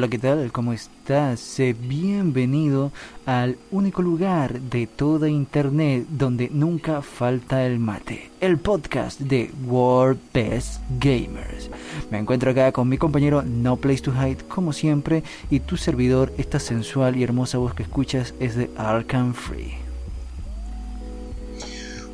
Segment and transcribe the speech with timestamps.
[0.00, 0.50] Hola, ¿qué tal?
[0.50, 1.40] ¿Cómo estás?
[1.40, 2.90] Sé bienvenido
[3.26, 10.18] al único lugar de toda internet donde nunca falta el mate, el podcast de World
[10.32, 11.70] Best Gamers.
[12.10, 16.32] Me encuentro acá con mi compañero No Place to Hide, como siempre, y tu servidor,
[16.38, 19.74] esta sensual y hermosa voz que escuchas es de Arkham Free.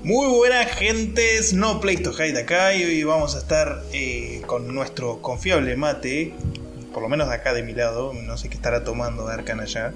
[0.03, 4.75] Muy buenas gentes, No Place to Hide acá y hoy vamos a estar eh, con
[4.75, 6.35] nuestro confiable mate
[6.97, 9.93] por lo menos acá de mi lado, no sé qué estará tomando Arkan allá.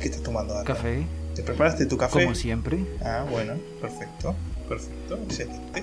[0.00, 0.76] ¿Qué estás tomando, Arkan?
[0.76, 1.04] Café.
[1.34, 2.22] ¿Te preparaste tu café?
[2.22, 2.84] Como siempre.
[3.02, 4.36] Ah, bueno, perfecto,
[4.70, 5.82] perfecto, excelente.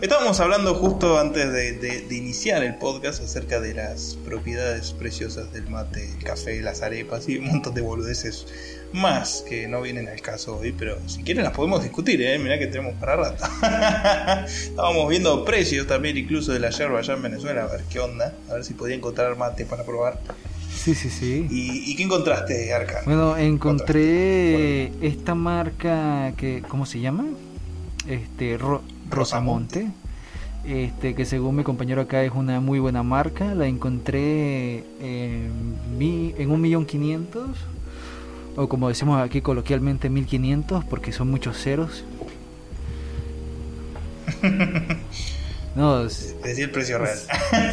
[0.00, 6.14] Estábamos hablando justo antes de, iniciar el podcast acerca de las propiedades preciosas del mate,
[6.16, 8.46] el café, las arepas y un montón de boludeces
[8.92, 12.38] más que no vienen al caso hoy, pero si quieren las podemos discutir, ¿eh?
[12.38, 13.44] mirá que tenemos para rato.
[14.46, 18.34] Estábamos viendo precios también incluso de la yerba allá en Venezuela, a ver qué onda,
[18.48, 20.20] a ver si podía encontrar mate para probar.
[20.72, 21.48] Sí, sí, sí.
[21.50, 23.04] ¿Y, qué encontraste, Arcan?
[23.04, 27.26] Bueno, encontré esta marca que, ¿cómo se llama?
[28.08, 28.58] Este,
[29.10, 29.90] Rosamonte.
[30.66, 33.54] Este, que según mi compañero acá es una muy buena marca.
[33.54, 37.50] La encontré en, en un millón quinientos
[38.58, 42.04] o como decimos aquí coloquialmente 1500 porque son muchos ceros.
[45.76, 47.18] no, es decir precio real.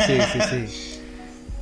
[0.06, 1.02] Sí, sí, sí.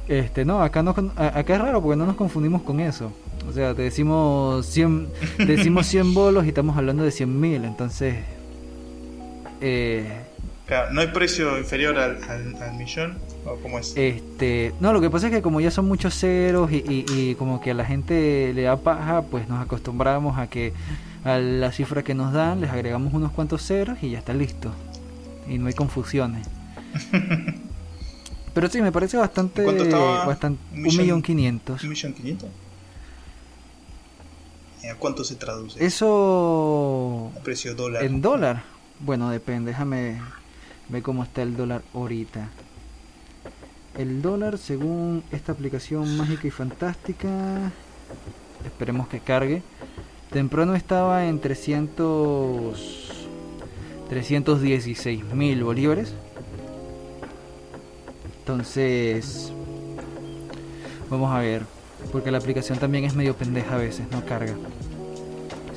[0.09, 3.13] Este, no, acá no acá es raro porque no nos confundimos con eso.
[3.47, 8.15] O sea, te decimos 100 decimos 100 bolos y estamos hablando de 100 mil, entonces
[9.65, 10.23] eh,
[10.91, 13.17] no hay precio inferior al, al millón.
[13.61, 13.93] cómo es?
[13.95, 17.71] Este, no, lo que pasa es que como ya son muchos ceros y, como que
[17.71, 20.73] a la gente le da paja, pues nos acostumbramos a que
[21.23, 24.71] a la cifra que nos dan les agregamos unos cuantos ceros y ya está listo.
[25.47, 26.47] Y no hay confusiones.
[28.53, 29.63] Pero sí, me parece bastante...
[29.63, 30.25] ¿Cuánto estaba?
[30.25, 31.83] Bastante, un millón quinientos.
[31.83, 32.49] ¿Un millón quinientos?
[34.91, 35.83] ¿A cuánto se traduce?
[35.83, 37.31] Eso...
[37.43, 38.03] precio dólar.
[38.03, 38.72] En dólar.
[39.05, 40.21] Bueno, depende, déjame
[40.87, 42.49] Ve cómo está el dólar ahorita.
[43.97, 47.71] El dólar, según esta aplicación mágica y fantástica,
[48.65, 49.61] esperemos que cargue.
[50.31, 53.27] Temprano estaba en 300,
[54.09, 56.13] 316 mil bolívares.
[58.39, 59.51] Entonces,
[61.09, 61.63] vamos a ver,
[62.11, 64.55] porque la aplicación también es medio pendeja a veces, no carga.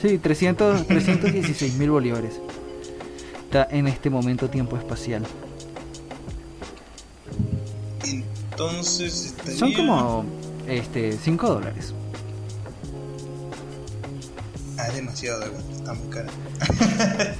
[0.00, 2.40] Sí, 300, 316 mil bolívares
[3.52, 5.24] en este momento tiempo espacial.
[8.50, 10.24] Entonces son como
[10.66, 11.94] este 5 dólares.
[14.78, 15.42] Ah, es demasiado,
[15.76, 16.28] está muy caro.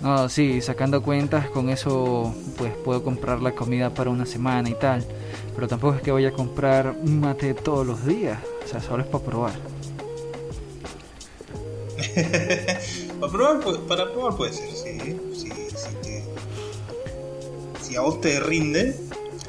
[0.00, 4.74] no, sí, sacando cuentas, con eso pues puedo comprar la comida para una semana y
[4.74, 5.04] tal.
[5.54, 8.38] Pero tampoco es que vaya a comprar mate todos los días.
[8.64, 9.52] O sea, solo es para probar.
[13.20, 15.31] para probar, para probar puede ser, sí
[17.92, 18.96] si a vos te rinde,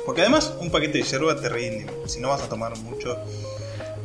[0.05, 3.17] porque además un paquete de yerba te rinde, si no vas a tomar mucho,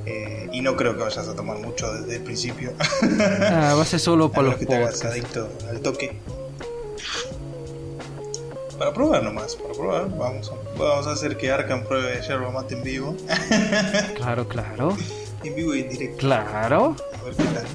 [0.07, 2.73] eh, y no creo que vayas a tomar mucho desde el principio.
[3.21, 6.21] Ah, va a ser solo para los que te hagas adicto al toque.
[8.79, 12.77] Para probar nomás, para probar, vamos a, vamos a hacer que Arkham pruebe yerba mate
[12.77, 13.17] en vivo.
[14.15, 14.97] claro, claro.
[15.43, 16.19] En vivo y en directo.
[16.19, 16.95] Claro.
[17.21, 17.67] A ver qué tal.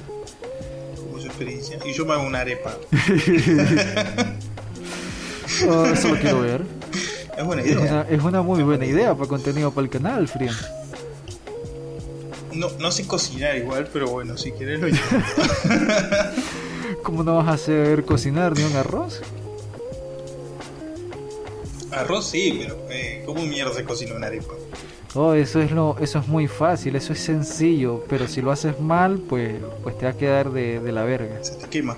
[0.96, 1.78] Como su experiencia.
[1.84, 2.74] Y yo me hago una arepa.
[5.68, 6.62] Oh, eso lo quiero ver.
[7.36, 8.06] Es buena idea.
[8.08, 10.54] Es una, muy buena idea para contenido para el canal, Friend.
[12.52, 14.86] No, no sé cocinar igual, pero bueno, si quieres lo
[17.02, 19.20] ¿Cómo no vas a hacer cocinar ni un arroz?
[21.90, 24.54] Arroz sí, pero eh, ¿cómo mierda se cocina una arepa?
[25.14, 28.80] Oh, eso es lo, eso es muy fácil, eso es sencillo, pero si lo haces
[28.80, 31.42] mal, pues, pues te va a quedar de, de la verga.
[31.42, 31.96] Se te quema.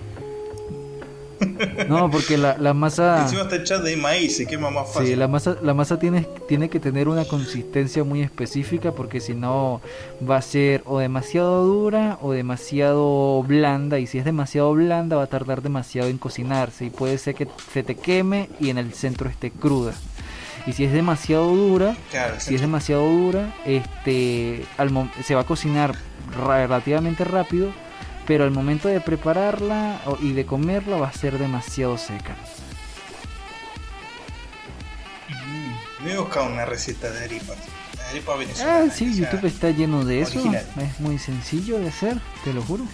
[1.89, 3.23] No, porque la, la masa...
[3.23, 5.09] Encima está hecha de maíz, se quema más fácil.
[5.09, 9.35] Sí, la masa, la masa tiene, tiene que tener una consistencia muy específica porque si
[9.35, 9.81] no
[10.29, 15.25] va a ser o demasiado dura o demasiado blanda y si es demasiado blanda va
[15.25, 18.93] a tardar demasiado en cocinarse y puede ser que se te queme y en el
[18.93, 19.95] centro esté cruda.
[20.67, 21.97] Y si es demasiado dura,
[22.39, 24.65] si es demasiado dura, este,
[25.25, 25.95] se va a cocinar
[26.45, 27.71] relativamente rápido
[28.27, 32.37] pero al momento de prepararla y de comerla va a ser demasiado seca.
[35.29, 37.55] Mm, me he buscado una receta de arepa.
[38.11, 38.85] Arepa venezolana.
[38.87, 40.43] Ah, sí, YouTube está lleno de eso.
[40.81, 42.85] Es muy sencillo de hacer, te lo juro.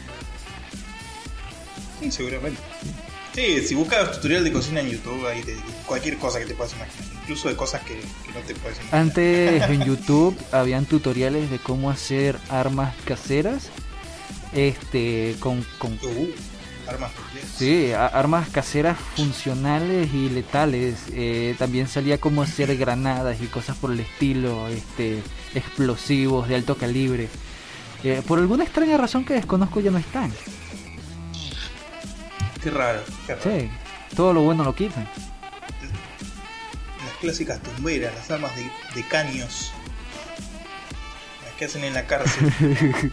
[2.00, 2.60] Sí, seguramente.
[3.34, 5.56] Sí, si buscas tutorial de cocina en YouTube, ahí te,
[5.86, 9.00] cualquier cosa que te puedas imaginar, incluso de cosas que, que no te puedes imaginar.
[9.00, 13.70] Antes en YouTube habían tutoriales de cómo hacer armas caseras,
[14.52, 16.28] este, con, con Uh,
[16.88, 17.10] armas
[17.56, 20.96] sí, a- armas caseras funcionales y letales.
[21.12, 25.22] Eh, también salía cómo hacer granadas y cosas por el estilo, este,
[25.54, 27.28] explosivos de alto calibre.
[28.04, 30.32] Eh, por alguna extraña razón que desconozco ya no están.
[32.62, 33.50] Qué raro, qué raro.
[33.60, 33.70] Sí,
[34.16, 35.04] todo lo bueno lo quitan.
[37.04, 39.72] Las clásicas tumberas, las armas de, de caños.
[41.44, 43.12] Las que hacen en la cárcel.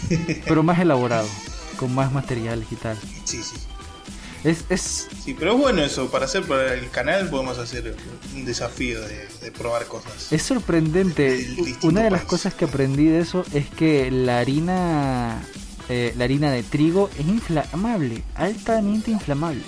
[0.46, 1.28] pero más elaborado,
[1.76, 2.98] con más materiales y tal.
[3.24, 3.56] Sí, sí.
[4.44, 6.10] Es, es, Sí, pero es bueno eso.
[6.10, 7.94] Para hacer para el canal podemos hacer
[8.34, 10.32] un desafío de, de probar cosas.
[10.32, 11.46] es sorprendente.
[11.82, 12.30] Una de las país.
[12.30, 15.40] cosas que aprendí de eso es que la harina,
[15.88, 19.62] eh, la harina de trigo es inflamable, altamente inflamable.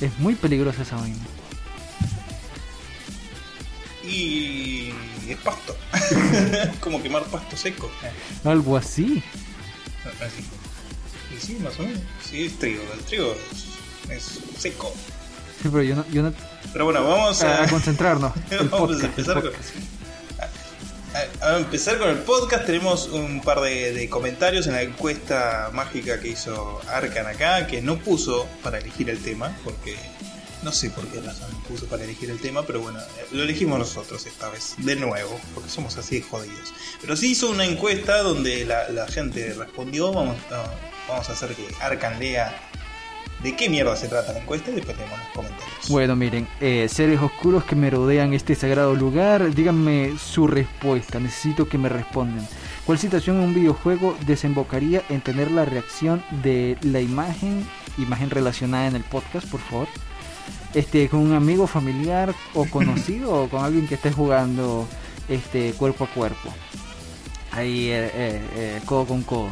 [0.00, 1.18] Es muy peligrosa esa vaina.
[4.02, 4.92] Y
[5.32, 5.76] es pasto.
[6.80, 7.90] Como quemar pasto seco.
[8.44, 9.22] Algo así.
[10.20, 10.44] Así.
[11.36, 12.00] Y sí, más o menos.
[12.28, 12.82] Sí, es trigo.
[12.94, 13.34] El trigo
[14.08, 14.92] es, seco.
[15.62, 16.32] Sí, pero yo no, yo no
[16.72, 18.32] Pero bueno, vamos a, a, concentrarnos.
[18.50, 19.70] Vamos a podcast, empezar con- podcast.
[21.40, 22.66] a- a empezar con el podcast.
[22.66, 27.82] Tenemos un par de, de comentarios en la encuesta mágica que hizo Arkan acá, que
[27.82, 29.96] no puso para elegir el tema, porque
[30.62, 33.78] no sé por qué razón puso para elegir el tema, pero bueno, eh, lo elegimos
[33.78, 36.72] nosotros esta vez, de nuevo, porque somos así de jodidos.
[37.00, 40.12] Pero sí hizo una encuesta donde la, gente respondió.
[40.12, 42.56] Vamos, a- hacer que Arkan lea
[43.42, 45.88] de qué mierda se trata la encuesta y después leemos los comentarios.
[45.88, 51.68] Bueno, miren, eh, seres oscuros que me rodean este sagrado lugar, díganme su respuesta, necesito
[51.68, 52.46] que me respondan.
[52.84, 57.66] ¿Cuál situación en un videojuego desembocaría en tener la reacción de la imagen,
[57.98, 59.88] imagen relacionada en el podcast, por favor?
[60.74, 64.86] Este, con un amigo familiar o conocido o con alguien que esté jugando
[65.28, 66.54] este cuerpo a cuerpo.
[67.52, 69.50] Ahí, eh, eh, eh, codo con codo.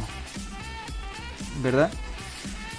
[1.61, 1.91] ¿Verdad?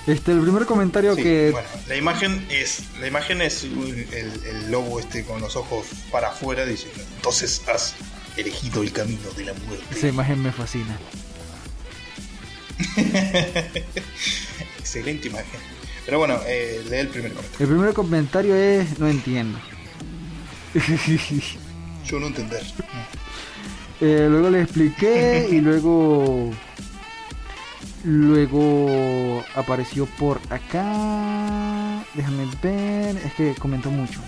[0.06, 4.70] Este, el primer comentario Sí, que bueno, la imagen es la imagen es el, el
[4.70, 7.94] lobo este con los ojos para afuera diciendo entonces has
[8.38, 10.98] elegido el camino de la muerte Esa imagen me fascina.
[14.78, 15.60] excelente imagen
[16.04, 19.58] pero bueno eh, lee el primer comentario El primer comentario es no entiendo.
[22.04, 22.62] yo no entender
[24.00, 26.50] Eh, luego le expliqué y luego
[28.04, 32.02] luego apareció por acá.
[32.14, 34.20] Déjame ver, es que comentó mucho.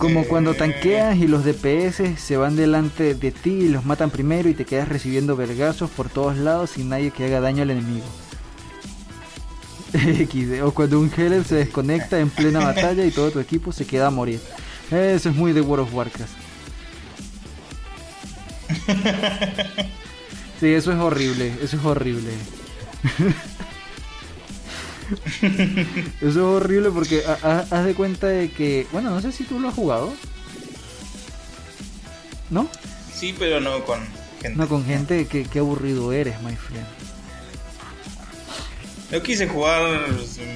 [0.00, 4.48] Como cuando tanqueas y los DPS se van delante de ti y los matan primero
[4.48, 8.06] y te quedas recibiendo vergazos por todos lados sin nadie que haga daño al enemigo.
[10.64, 14.06] O cuando un healer se desconecta en plena batalla y todo tu equipo se queda
[14.06, 14.40] a morir.
[14.90, 16.32] Eso es muy de World of Warcraft.
[20.60, 22.30] Sí, eso es horrible, eso es horrible.
[26.20, 29.44] Eso es horrible porque ha- ha- haz de cuenta de que, bueno, no sé si
[29.44, 30.12] tú lo has jugado.
[32.50, 32.68] ¿No?
[33.14, 34.00] sí pero no con
[34.40, 36.86] gente No, con gente que aburrido eres, my friend.
[39.12, 39.82] lo quise jugar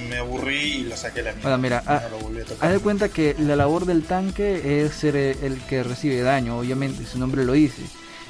[0.09, 1.91] me aburrí y lo saqué la mierda mira, no
[2.61, 7.05] Haz de cuenta que la labor del tanque es ser el que recibe daño, obviamente,
[7.05, 7.83] su nombre lo dice.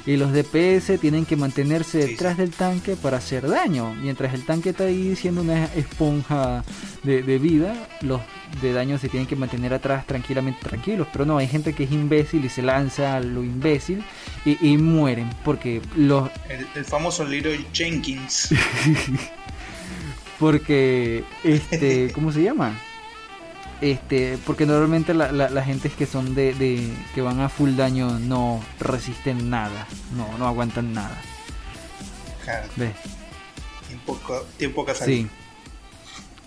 [0.06, 3.92] Y los DPS tienen que mantenerse detrás del tanque para hacer daño.
[3.94, 6.64] Mientras el tanque está ahí siendo una esponja
[7.02, 8.20] de, de vida, los
[8.62, 11.08] de daño se tienen que mantener atrás tranquilamente tranquilos.
[11.12, 14.04] Pero no, hay gente que es imbécil y se lanza a lo imbécil
[14.44, 15.28] y, y mueren.
[15.44, 18.50] Porque los, el, el famoso Leroy Jenkins
[20.38, 22.78] porque este cómo se llama
[23.80, 27.48] este porque normalmente la, la, la gente es que son de, de que van a
[27.48, 31.20] full daño no resisten nada no no aguantan nada
[32.44, 32.94] claro, ¿Ves?
[33.88, 34.18] tiempo,
[34.56, 35.28] tiempo sí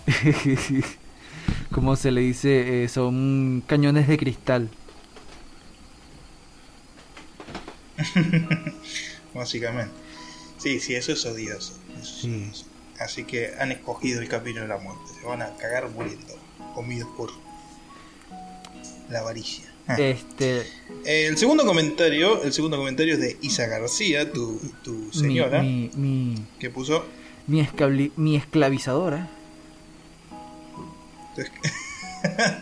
[1.70, 4.70] como se le dice eh, son cañones de cristal
[9.34, 9.94] básicamente.
[10.58, 11.74] Sí, sí, eso es odioso.
[12.00, 12.28] eso es Sí.
[12.28, 12.66] odioso.
[12.98, 15.12] Así que han escogido el camino de la muerte.
[15.20, 16.39] Se van a cagar muriendo,
[16.80, 17.30] comidos por
[19.10, 19.64] la avaricia.
[19.86, 19.96] Ah.
[19.98, 20.62] este
[21.04, 25.90] El segundo comentario, el segundo comentario es de Isa García, tu, tu mi, señora, mi,
[25.96, 27.04] mi, que puso
[27.46, 29.28] mi, esclavi- mi esclavizadora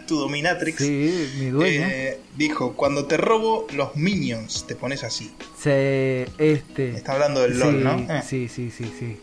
[0.07, 1.89] tu dominatrix, Sí, mi dueña.
[1.91, 5.33] eh, dijo, cuando te robo los minions, te pones así.
[5.61, 6.91] Se, este.
[6.91, 7.99] Está hablando del sí, LOL, ¿no?
[8.15, 8.23] Eh.
[8.27, 9.17] Sí, sí, sí, sí.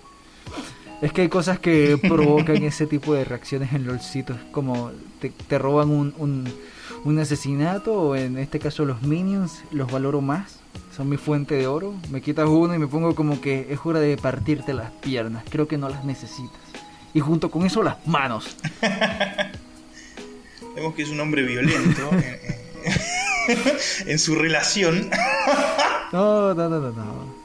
[1.02, 5.58] Es que hay cosas que provocan ese tipo de reacciones en LOLcitos, como te, te
[5.58, 6.46] roban un, un,
[7.04, 10.60] un asesinato, o en este caso los minions, los valoro más,
[10.96, 11.94] son mi fuente de oro.
[12.10, 15.68] Me quitas uno y me pongo como que es hora de partirte las piernas, creo
[15.68, 16.60] que no las necesitas.
[17.14, 18.58] Y junto con eso las manos.
[20.76, 22.62] Vemos que es un hombre violento eh,
[24.08, 25.10] en su relación.
[26.12, 27.36] No, no, no, no, no.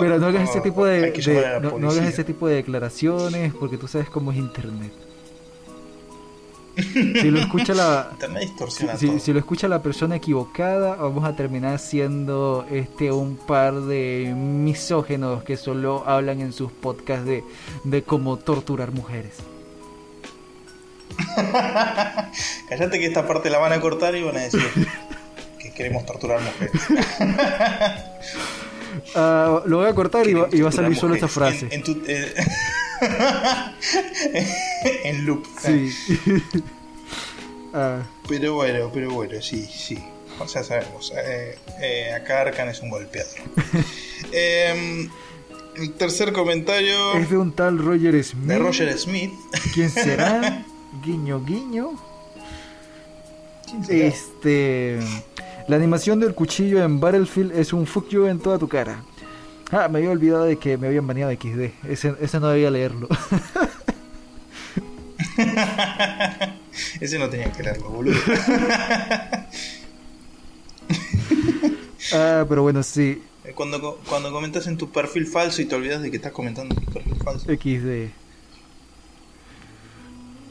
[0.00, 4.08] Pero no hagas ese tipo de, no, hagas ese tipo de declaraciones porque tú sabes
[4.08, 4.92] cómo es internet.
[6.76, 8.10] Si lo escucha la
[9.18, 15.42] si lo escucha la persona equivocada, vamos a terminar siendo este un par de misógenos
[15.42, 17.44] que solo hablan en sus podcasts de,
[17.84, 19.36] de cómo torturar mujeres.
[22.68, 24.60] Cállate que esta parte la van a cortar y van a decir
[25.58, 26.82] que queremos torturar mujeres.
[29.14, 31.66] Ah, lo voy a cortar y va, y va a salir solo torturar frase.
[31.74, 32.34] En, en tu- eh,
[35.04, 35.44] en loop.
[35.60, 35.92] Sí.
[37.78, 39.98] Ah, Pero bueno, pero bueno, sí, sí.
[40.38, 41.12] O sea, sabemos.
[41.14, 43.34] eh, eh, acá Arkan es un golpeador.
[44.32, 45.10] Em,
[45.76, 48.46] el tercer comentario es de un tal Roger Smith.
[48.46, 49.30] de Roger Smith.
[49.74, 50.64] ¿Quién será?
[51.04, 51.90] guiño, guiño.
[53.66, 54.06] ¿Quién será?
[54.06, 54.98] Este.
[55.68, 59.02] La animación del cuchillo en Battlefield es un fuck you en toda tu cara.
[59.72, 61.88] Ah, me había olvidado de que me habían baneado de XD.
[61.90, 63.08] Ese, ese no debía leerlo.
[67.00, 68.16] Ese no tenía que leerlo, boludo.
[72.12, 73.22] ah, pero bueno, sí.
[73.54, 76.84] Cuando, cuando comentas en tu perfil falso y te olvidas de que estás comentando en
[76.84, 77.46] tu perfil falso.
[77.46, 78.12] XD.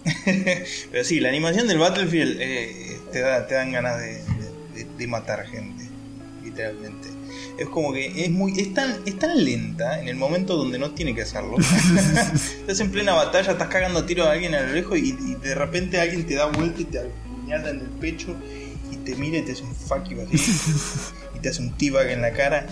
[0.92, 4.24] Pero sí, la animación del Battlefield eh, te, da, te dan ganas de,
[4.98, 5.86] de- matar gente,
[6.44, 7.10] literalmente.
[7.58, 10.92] Es como que es muy es tan, es tan lenta en el momento donde no
[10.92, 11.58] tiene que hacerlo.
[12.60, 15.36] estás en plena batalla, estás cagando a tiro a alguien a lo lejos y, y
[15.36, 18.36] de repente alguien te da vuelta y te apuñala en el pecho
[18.92, 20.38] y te mira y te hace un fuck you así.
[21.36, 22.68] y te hace un t-bag en la cara.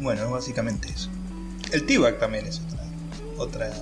[0.00, 1.10] Bueno, es básicamente eso.
[1.72, 2.84] El t-bag también es otra,
[3.36, 3.72] otra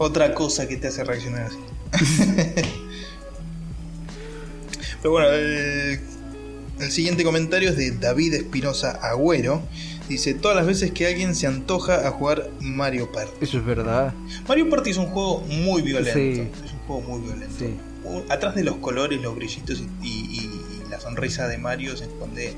[0.00, 1.58] otra cosa que te hace reaccionar así.
[5.02, 6.00] Pero bueno, el,
[6.80, 9.62] el siguiente comentario es de David Espinosa Agüero.
[10.08, 13.32] Dice, todas las veces que alguien se antoja a jugar Mario Party.
[13.40, 14.12] Eso es verdad.
[14.48, 16.18] Mario Party es un juego muy violento.
[16.18, 16.50] Sí.
[16.64, 17.54] Es un juego muy violento.
[17.58, 17.76] Sí.
[18.28, 22.54] Atrás de los colores, los brillitos y, y- y la sonrisa de Mario se esconde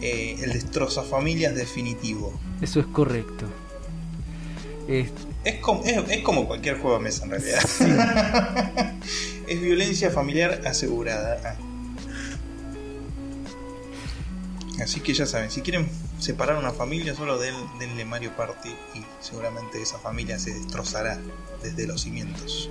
[0.00, 2.32] eh, el destroza familias definitivo.
[2.62, 3.44] Eso es correcto.
[4.88, 5.10] Es-
[5.44, 7.60] Es como, es, es como cualquier juego de mesa en realidad.
[9.46, 11.38] es violencia familiar asegurada.
[11.44, 11.54] Ah.
[14.82, 15.88] Así que ya saben, si quieren
[16.20, 21.18] separar una familia, solo den- denle Mario Party y seguramente esa familia se destrozará
[21.62, 22.70] desde los cimientos.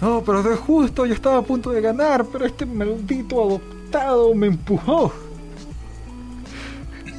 [0.00, 4.46] No, pero de justo yo estaba a punto de ganar, pero este maldito adoptado me
[4.48, 5.12] empujó.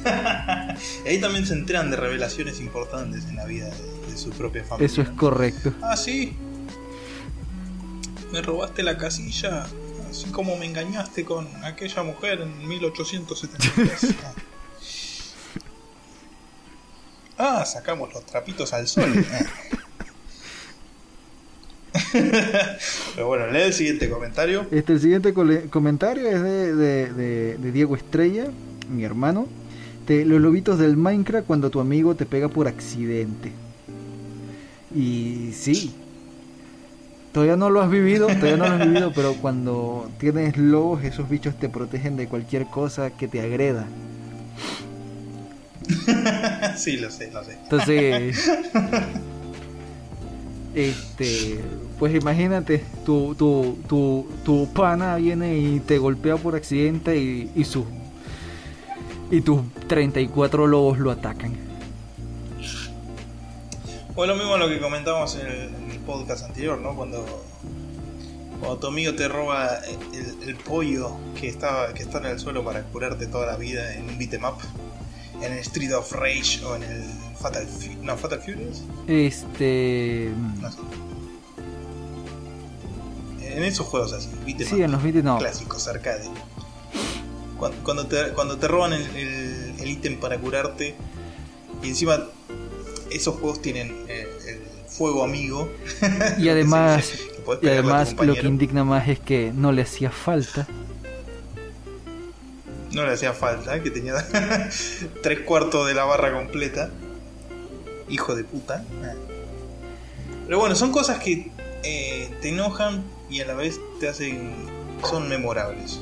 [1.06, 4.86] Ahí también se enteran de revelaciones importantes en la vida de, de su propia familia.
[4.86, 5.72] Eso es correcto.
[5.82, 6.36] Ah, sí.
[8.32, 9.66] Me robaste la casilla,
[10.10, 14.14] así como me engañaste con aquella mujer en 1873.
[17.38, 19.12] ah, sacamos los trapitos al sol.
[22.12, 24.66] Pero bueno, lee el siguiente comentario.
[24.70, 28.46] Este, el siguiente comentario es de, de- Diego Estrella,
[28.90, 29.48] mi hermano.
[30.08, 33.52] Los lobitos del Minecraft cuando tu amigo te pega por accidente.
[34.92, 35.94] Y sí.
[37.32, 41.28] Todavía no lo has vivido, todavía no lo has vivido, pero cuando tienes lobos, esos
[41.28, 43.86] bichos te protegen de cualquier cosa que te agreda.
[46.76, 47.52] sí, lo sé, lo sé.
[47.62, 48.50] Entonces,
[50.74, 51.60] este,
[52.00, 57.64] pues imagínate, tu, tu, tu, tu pana viene y te golpea por accidente y, y,
[57.64, 57.86] su,
[59.30, 61.54] y tus 34 lobos lo atacan.
[64.16, 66.94] Fue lo mismo lo que comentamos en el podcast anterior, ¿no?
[66.96, 67.24] Cuando,
[68.60, 69.78] cuando tu amigo te roba
[70.12, 73.94] el, el pollo que, estaba, que está en el suelo para curarte toda la vida
[73.94, 74.58] en un beat'em up,
[75.42, 77.02] en el Street of Rage o en el
[77.40, 77.96] Fatal Fury.
[78.02, 78.82] No, Fatal Furious.
[79.06, 80.30] Este,
[80.60, 80.78] No sé.
[83.42, 85.38] En esos juegos así, beat'em sí, up, en los no.
[85.38, 86.24] clásicos, arcade.
[87.58, 90.94] Cuando, cuando te, cuando te roban el, el- el ítem para curarte
[91.82, 92.22] y encima
[93.10, 94.28] esos juegos tienen eh,
[95.00, 95.66] fuego amigo.
[96.38, 97.14] Y además,
[97.62, 100.66] y además lo que indigna más es que no le hacía falta.
[102.92, 104.14] No le hacía falta, que tenía
[105.22, 106.90] tres cuartos de la barra completa.
[108.10, 108.84] Hijo de puta.
[110.44, 111.50] Pero bueno, son cosas que
[111.82, 114.52] eh, te enojan y a la vez te hacen.
[115.08, 116.00] son memorables.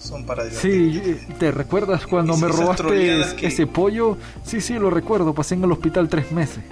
[0.00, 1.34] Son para Sí, divertirte.
[1.34, 4.16] ¿te recuerdas cuando me robaste que- ese pollo?
[4.42, 6.64] Sí, sí, lo recuerdo, pasé en el hospital tres meses.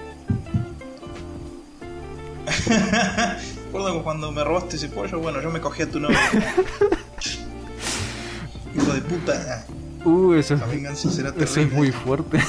[3.66, 6.18] Recuerdo cuando me robaste ese pollo, bueno, yo me cogí a tu novia.
[8.76, 9.64] Hijo de puta.
[10.04, 11.50] Uh, eso, La venganza será terrible.
[11.50, 12.40] eso es muy fuerte.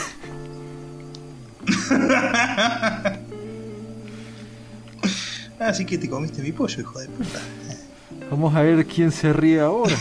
[5.60, 7.39] Así que te comiste mi pollo, hijo de puta.
[8.31, 9.96] Vamos a ver quién se ríe ahora.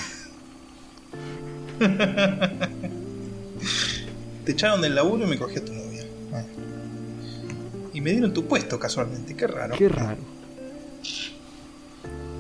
[4.45, 5.90] Te echaron del laburo y me cogí a tu novia.
[8.01, 8.03] Ah.
[8.03, 9.75] Y me dieron tu puesto casualmente, qué raro.
[9.77, 10.19] Qué raro.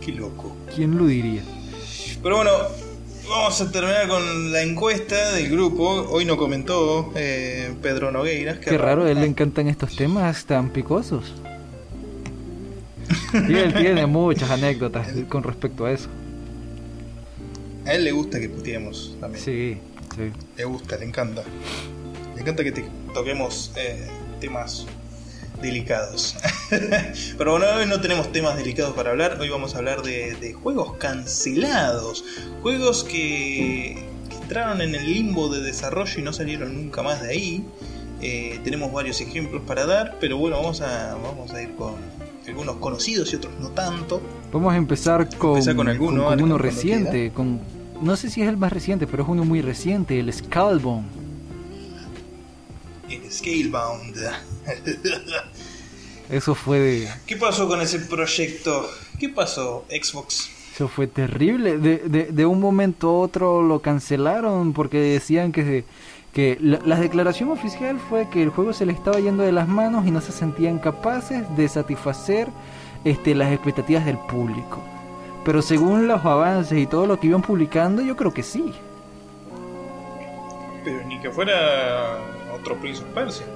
[0.00, 0.56] Qué loco.
[0.74, 1.42] ¿Quién lo diría?
[2.22, 2.50] Pero bueno,
[3.28, 5.88] vamos a terminar con la encuesta del grupo.
[6.10, 8.58] Hoy no comentó eh, Pedro Nogueiras.
[8.58, 11.34] Qué raro, a él le encantan estos temas tan picosos.
[13.32, 16.08] Y él tiene muchas anécdotas con respecto a eso.
[17.86, 19.44] A él le gusta que puteemos también.
[19.44, 19.78] Sí,
[20.14, 20.32] sí.
[20.56, 21.42] Le gusta, le encanta.
[22.34, 24.08] Le encanta que te toquemos eh,
[24.40, 24.86] temas
[25.60, 26.36] delicados.
[27.38, 29.38] Pero bueno, hoy no tenemos temas delicados para hablar.
[29.40, 32.24] Hoy vamos a hablar de, de juegos cancelados.
[32.62, 37.28] Juegos que, que entraron en el limbo de desarrollo y no salieron nunca más de
[37.30, 37.64] ahí.
[38.22, 41.94] Eh, tenemos varios ejemplos para dar, pero bueno, vamos a, vamos a ir con
[42.46, 44.20] algunos conocidos y otros no tanto.
[44.52, 47.30] Vamos a empezar con, Empezar con alguno, con uno reciente.
[47.30, 47.60] Con,
[48.02, 51.19] no sé si es el más reciente, pero es uno muy reciente, el Skullbone.
[53.10, 54.16] El Scalebound.
[56.30, 58.88] Eso fue de, ¿Qué pasó con ese proyecto?
[59.18, 60.48] ¿Qué pasó, Xbox?
[60.72, 61.78] Eso fue terrible.
[61.78, 65.84] De, de, de un momento a otro lo cancelaron porque decían que,
[66.32, 69.66] que la, la declaración oficial fue que el juego se le estaba yendo de las
[69.66, 72.46] manos y no se sentían capaces de satisfacer
[73.04, 74.80] este, las expectativas del público.
[75.44, 78.72] Pero según los avances y todo lo que iban publicando, yo creo que sí.
[80.84, 82.18] Pero ni que fuera
[82.52, 83.46] otro Prince of Persia.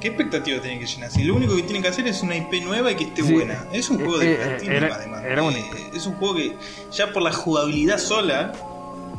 [0.00, 1.10] ¿Qué expectativa tienen que llenar?
[1.10, 3.32] Si lo único que tienen que hacer es una IP nueva y que esté Sí.
[3.32, 3.64] buena.
[3.72, 5.22] Es un juego de Eh, eh, era- además.
[5.24, 6.56] era Eh, es un juego que
[6.92, 8.52] ya por la jugabilidad sola,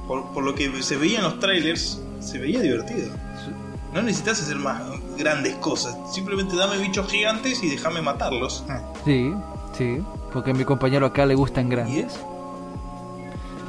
[0.07, 3.09] por, por lo que se veía en los trailers, se veía divertido.
[3.93, 4.79] No necesitas hacer más
[5.17, 5.95] grandes cosas.
[6.13, 8.63] Simplemente dame bichos gigantes y déjame matarlos.
[9.05, 9.33] Sí,
[9.75, 10.03] sí.
[10.33, 12.05] Porque a mi compañero acá le gustan ¿Y grandes.
[12.13, 12.19] es?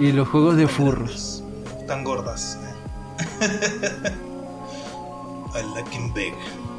[0.00, 1.42] Y los juegos de furros.
[1.86, 2.58] Tan gordas.
[5.58, 6.34] I like him big.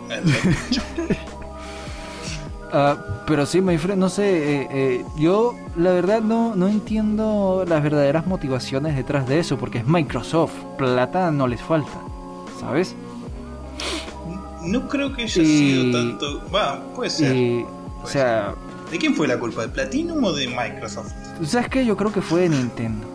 [0.09, 1.17] I like him chunky.
[2.73, 4.25] Ah, pero sí, my friend, no sé,
[4.63, 9.77] eh, eh, yo la verdad no, no entiendo las verdaderas motivaciones detrás de eso, porque
[9.79, 11.97] es Microsoft, plata no les falta,
[12.59, 12.93] ¿sabes?
[14.63, 16.41] No creo que haya Y- sido tanto.
[16.53, 17.33] Va, puede ser.
[17.35, 17.65] Y,
[18.03, 18.53] o sea,
[18.91, 19.61] ¿De quién fue la culpa?
[19.61, 21.11] ¿De Platinum o de Microsoft?
[21.45, 21.85] ¿sabes qué?
[21.85, 23.05] Yo creo que fue de Nintendo.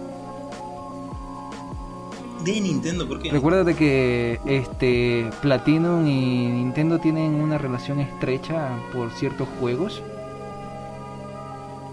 [2.44, 3.30] De Nintendo, ¿por qué?
[3.30, 10.02] Recuérdate que este Platinum y Nintendo tienen una relación estrecha por ciertos juegos.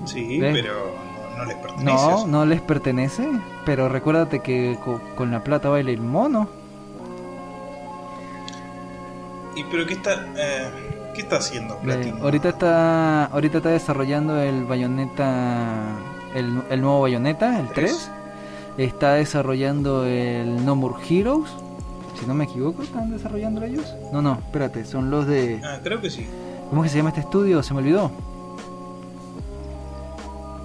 [0.06, 0.54] Sí, ¿Ves?
[0.54, 0.94] pero
[1.38, 1.84] no, no les pertenece.
[1.86, 2.28] No, eso.
[2.28, 3.30] no les pertenece,
[3.66, 6.48] pero recuérdate que co- con la plata baila el mono.
[9.56, 10.70] ¿Y pero qué está, eh,
[11.16, 12.22] qué está haciendo Eh, Platinum?
[12.22, 15.96] ahorita está ahorita está desarrollando el Bayonetta
[16.36, 18.12] el, el nuevo Bayonetta, el 3.
[18.80, 21.50] Está desarrollando el No More Heroes.
[22.18, 23.94] Si no me equivoco, ¿están desarrollando ellos?
[24.14, 26.26] No, no, espérate, son los de Ah, creo que sí.
[26.70, 27.62] ¿Cómo es que se llama este estudio?
[27.62, 28.10] Se me olvidó.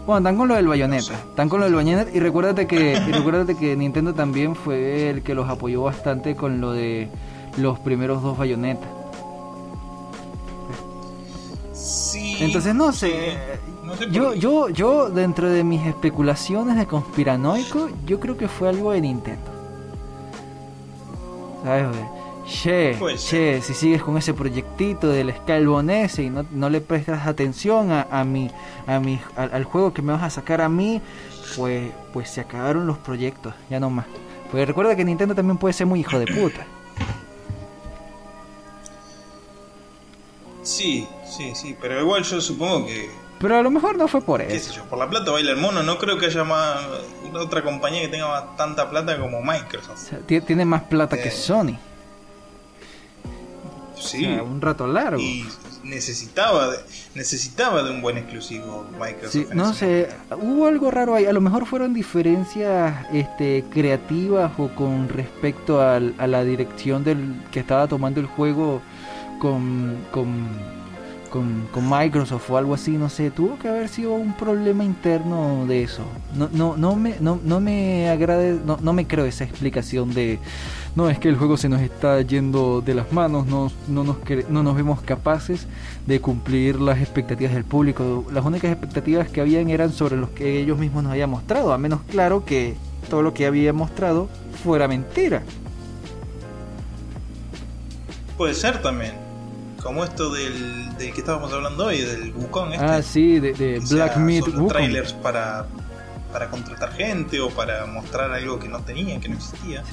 [0.07, 0.67] Bueno, están con lo del.
[0.67, 1.13] No sé.
[1.13, 2.17] Están con lo del Bayonetta.
[2.17, 6.61] Y recuérdate que, y recuérdate que Nintendo también fue el que los apoyó bastante con
[6.61, 7.09] lo de
[7.57, 8.87] los primeros dos Bayonetta.
[11.73, 12.37] Sí.
[12.39, 13.39] Entonces, no sé.
[13.95, 18.69] No sé Yo, yo, yo, dentro de mis especulaciones de conspiranoico, yo creo que fue
[18.69, 19.51] algo de Nintendo.
[21.63, 21.89] ¿Sabes?
[21.89, 22.25] güey?
[22.47, 27.27] Che, che, si sigues con ese proyectito del Scalebone ese y no, no le prestas
[27.27, 28.51] atención a, a mi,
[28.87, 31.01] a mi, al, al juego que me vas a sacar a mí,
[31.57, 34.05] pues, pues se acabaron los proyectos, ya no más.
[34.51, 36.67] Porque recuerda que Nintendo también puede ser muy hijo de puta.
[40.63, 41.77] Sí, sí, sí.
[41.81, 43.24] Pero igual yo supongo que.
[43.45, 44.71] Pero a lo mejor no fue por ¿Qué eso.
[44.73, 44.85] sé yo?
[44.87, 45.83] Por la plata baila el mono.
[45.83, 46.79] No creo que haya más.
[47.35, 49.99] Otra compañía que tenga más- tanta plata como O Microsoft.
[49.99, 51.77] sea, tiene más plata que Eh, Sony.
[53.97, 54.25] Sí.
[54.27, 55.21] O sea, un rato largo.
[55.21, 55.45] Y
[55.83, 56.79] necesitaba de,
[57.15, 59.33] necesitaba de un buen exclusivo Microsoft.
[59.33, 60.47] Sí, no sé, momento.
[60.49, 61.27] hubo algo raro ahí.
[61.27, 67.43] A lo mejor fueron diferencias este, creativas o con respecto al- a la dirección del
[67.51, 68.81] que estaba tomando el juego
[69.39, 70.49] con, con,
[71.35, 72.93] con, Microsoft o algo así.
[72.93, 76.03] No sé, tuvo que haber sido un problema interno de eso.
[76.37, 80.39] No, no, no me, no, no me agrade, no, no me creo esa explicación de
[80.95, 84.19] no es que el juego se nos está yendo de las manos, no, no, nos,
[84.49, 85.67] no nos vemos capaces
[86.07, 88.25] de cumplir las expectativas del público.
[88.33, 91.79] Las únicas expectativas que habían eran sobre los que ellos mismos nos habían mostrado, a
[91.79, 92.77] menos claro que
[93.11, 94.29] todo lo que había mostrado
[94.63, 95.43] fuera mentira.
[98.37, 99.24] Puede ser también.
[99.85, 102.87] Como esto del, del que estábamos hablando hoy, del Wukong este.
[102.87, 104.69] Ah, sí, de, Black Myth Wukong.
[104.69, 105.67] trailers para,
[106.33, 109.85] para contratar gente o para mostrar algo que no tenía, que no existía.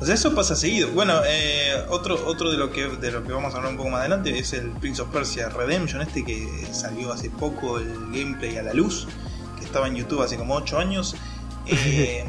[0.00, 0.88] O sea, eso pasa seguido.
[0.92, 3.90] Bueno, eh, otro, otro de lo que de lo que vamos a hablar un poco
[3.90, 8.56] más adelante es el Prince of Persia Redemption, este que salió hace poco el gameplay
[8.56, 9.06] a la luz,
[9.58, 11.14] que estaba en YouTube hace como 8 años.
[11.66, 12.22] Eh,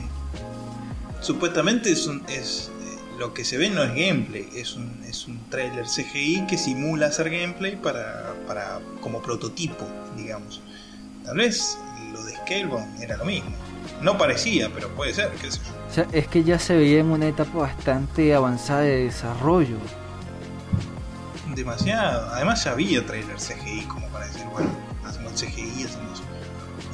[1.20, 2.72] supuestamente es un, es
[3.18, 7.08] lo que se ve no es gameplay, es un, es un trailer CGI que simula
[7.08, 9.86] hacer gameplay para, para como prototipo,
[10.18, 10.62] digamos.
[11.24, 11.78] Tal vez
[12.14, 13.52] lo de Scalebound era lo mismo.
[14.02, 15.72] No parecía, pero puede ser, qué sé yo.
[15.90, 19.78] O sea, es que ya se veía en una etapa bastante avanzada de desarrollo.
[21.56, 22.30] Demasiado.
[22.34, 24.70] Además ya había trailer CGI como para decir, bueno,
[25.06, 26.22] hacemos CGI, hacemos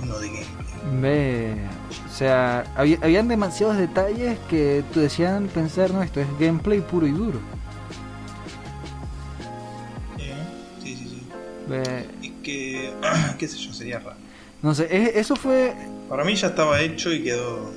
[0.03, 1.67] uno de gameplay.
[2.00, 7.07] O sea, había- habían demasiados detalles que te decían pensar, no, esto es gameplay puro
[7.07, 7.39] y duro.
[10.17, 10.33] Eh,
[10.83, 11.27] Sí, sí, sí.
[11.67, 12.93] Ve, Y que,
[13.37, 14.17] qué sé yo, sería raro.
[14.61, 15.73] no sé, es- eso fue
[16.09, 17.71] Para mí ya estaba hecho y quedó.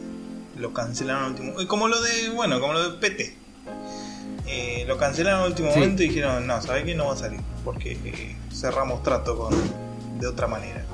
[0.58, 1.60] Lo cancelaron al último.
[1.60, 2.30] eh, Como lo de.
[2.30, 3.36] Bueno, como lo de PT.
[4.46, 5.78] Eh, lo cancelaron al último Sí.
[5.80, 6.94] momento y dijeron, no, ¿sabes qué?
[6.94, 7.40] No va a salir.
[7.64, 9.54] Porque eh, cerramos trato con.
[10.20, 10.84] de otra manera.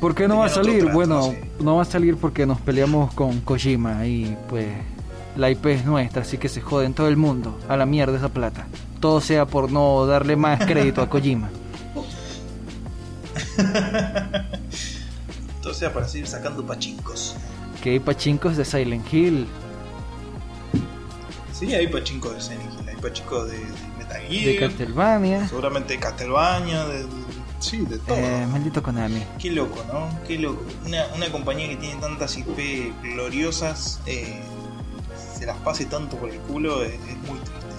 [0.00, 0.80] ¿Por qué no va a salir?
[0.80, 1.36] trato, bueno, sí.
[1.60, 4.66] no va a salir porque nos peleamos con Kojima y pues
[5.36, 7.58] la IP es nuestra, así que se joden todo el mundo.
[7.68, 8.66] A la mierda esa plata.
[9.00, 11.48] Todo sea por no darle más crédito a Kojima.
[15.62, 17.34] Todo sea para seguir sacando pachincos.
[17.82, 19.46] Que hay pachincos de Silent Hill,
[21.52, 23.64] Sí, hay pachincos de Silent Hill, hay pachincos de, de
[23.98, 24.56] Metal de.
[24.58, 25.48] Castlevania.
[25.48, 27.08] seguramente de Castlevania, de, de-
[27.64, 28.16] sí, de todo.
[28.16, 29.26] Eh, maldito Konami.
[29.38, 30.20] Qué loco, ¿no?
[30.26, 30.76] Qué loco.
[30.84, 34.62] Una, una compañía que tiene tantas IP gloriosas, eh,
[35.14, 37.76] se las pase tanto por el culo, es, es muy triste.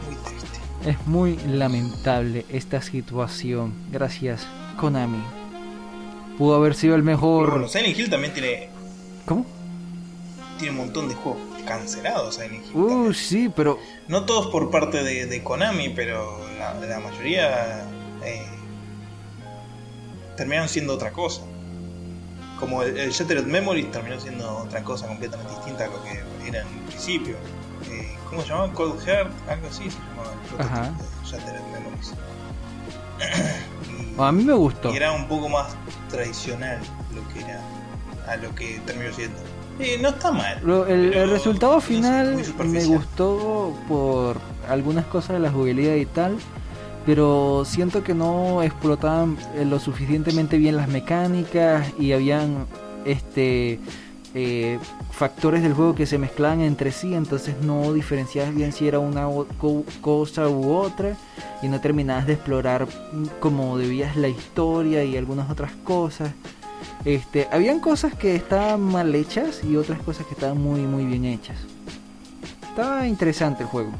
[0.00, 0.60] Muy triste.
[0.80, 3.84] Es muy lamentable esta situación.
[3.88, 5.34] Gracias, Konami.
[6.36, 7.50] Pudo haber sido el Pero mejor.
[7.50, 8.70] bueno, Silent Hill también tiene,
[9.24, 9.46] ¿Cómo?
[10.56, 12.36] tiene un montón de juegos cancelados.
[12.36, 13.14] Silent Hill Uh, también.
[13.14, 18.57] sí, pero No todos por parte de, de Konami, pero la, la mayoría eh,
[20.38, 21.42] terminaron siendo otra cosa.
[22.58, 26.62] Como el, el Shattered Memories terminó siendo otra cosa completamente distinta a lo que era
[26.62, 27.36] en un principio.
[27.90, 28.72] Eh, ¿Cómo se llamaba?
[28.72, 30.90] Cold Heart, algo así se llamaba el prototipo Ajá.
[30.90, 32.14] de Shattered Memories.
[34.16, 34.92] y, a mí me gustó.
[34.92, 35.74] y era un poco más
[36.08, 36.78] tradicional
[37.14, 37.60] lo que era
[38.28, 39.38] a lo que terminó siendo.
[39.80, 40.60] Eh, no está mal.
[40.88, 44.36] El, el resultado final me gustó por
[44.68, 46.36] algunas cosas de la jugabilidad y tal,
[47.08, 52.66] pero siento que no explotaban eh, lo suficientemente bien las mecánicas y habían
[53.06, 53.80] este
[54.34, 54.78] eh,
[55.10, 59.26] factores del juego que se mezclaban entre sí, entonces no diferenciabas bien si era una
[60.02, 61.16] cosa u otra
[61.62, 62.86] y no terminabas de explorar
[63.40, 66.32] como debías la historia y algunas otras cosas.
[67.06, 71.24] Este, habían cosas que estaban mal hechas y otras cosas que estaban muy muy bien
[71.24, 71.56] hechas.
[72.68, 73.92] Estaba interesante el juego.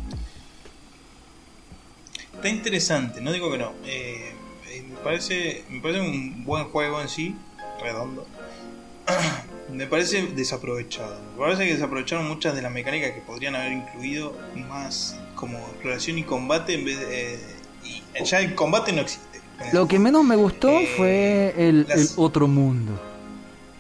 [2.39, 3.73] Está interesante, no digo que no.
[3.85, 4.33] Eh,
[4.71, 7.35] eh, me, parece, me parece un buen juego en sí,
[7.83, 8.27] redondo.
[9.73, 11.21] me parece desaprovechado.
[11.37, 14.37] Me parece que desaprovecharon muchas de las mecánicas que podrían haber incluido
[14.69, 17.35] más como exploración y combate en vez de...
[17.35, 17.39] eh,
[17.85, 19.41] y ya el combate no existe.
[19.73, 23.01] Lo que menos me gustó Eh, fue el, las- el otro mundo.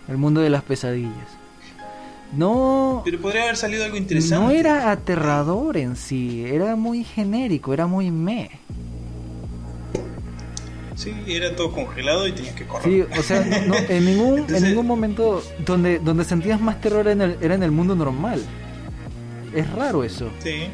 [0.09, 1.29] El mundo de las pesadillas.
[2.33, 4.45] No, Pero podría haber salido algo interesante.
[4.45, 8.51] no era aterrador en sí, era muy genérico, era muy meh.
[10.95, 12.85] Sí, era todo congelado y tenías que correr.
[12.85, 17.12] Sí, o sea, no, en, ningún, en ningún momento donde, donde sentías más terror era
[17.12, 18.43] en, el, era en el mundo normal.
[19.55, 20.29] Es raro eso.
[20.43, 20.67] Sí.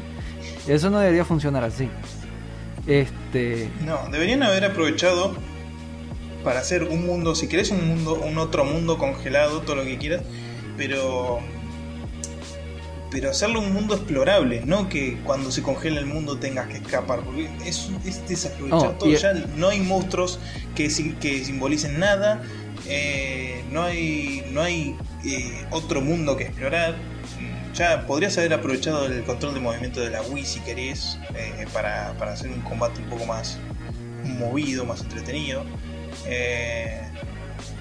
[0.67, 1.87] Eso no debería funcionar así.
[2.87, 3.69] Este.
[3.85, 5.35] No, deberían haber aprovechado
[6.43, 9.97] para hacer un mundo, si querés un mundo, un otro mundo congelado, todo lo que
[9.97, 10.21] quieras,
[10.77, 11.39] pero
[13.11, 17.21] pero hacerlo un mundo explorable, no que cuando se congela el mundo tengas que escapar,
[17.21, 19.09] porque es, es desaprovechar Oh, todo.
[19.09, 20.37] Ya no hay monstruos
[20.75, 20.89] que,
[21.21, 22.41] que simbolicen nada,
[22.89, 26.95] eh, no hay, no hay eh, otro mundo que explorar.
[27.73, 32.13] Ya podrías haber aprovechado el control de movimiento de la Wii si querés, eh, para,
[32.17, 33.57] para hacer un combate un poco más
[34.23, 35.63] movido, más entretenido.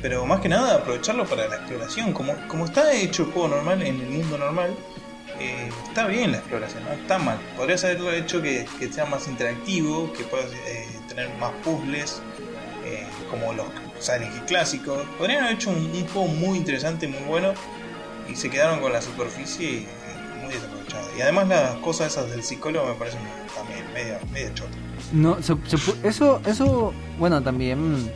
[0.05, 2.13] Pero más que nada aprovecharlo para la exploración.
[2.13, 4.77] Como, como está hecho el juego normal, en el mundo normal,
[5.41, 7.39] eh, está bien la exploración, no está mal.
[7.57, 12.21] Podrías haberlo hecho que, que sea más interactivo, que puedas eh, tener más puzzles,
[12.85, 13.65] eh, como los
[13.99, 14.99] Silent clásicos.
[15.17, 17.55] Podrían haber hecho un, juego muy interesante, muy bueno,
[18.31, 19.87] y se quedaron con la superficie
[20.43, 21.05] muy desaprovechada.
[21.17, 23.21] Y además las cosas esas del psicólogo me parecen
[23.57, 24.71] también media, media chota.
[25.15, 28.13] No, se- se eso, eso, bueno, también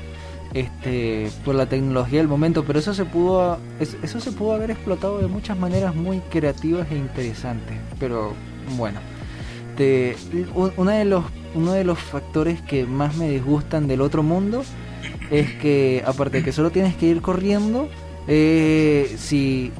[0.60, 4.70] este por la tecnología del momento, pero eso se pudo es- eso se pudo haber
[4.70, 8.32] explotado de muchas maneras muy creativas e interesantes, pero
[8.76, 9.00] bueno.
[9.76, 10.16] Te-
[10.76, 14.64] una de los uno de los factores que más me disgustan del otro mundo
[15.30, 17.88] es que aparte de que solo tienes que ir corriendo,
[18.26, 19.72] eh, si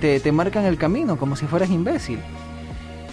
[0.00, 2.18] te, te marcan el camino como si fueras imbécil.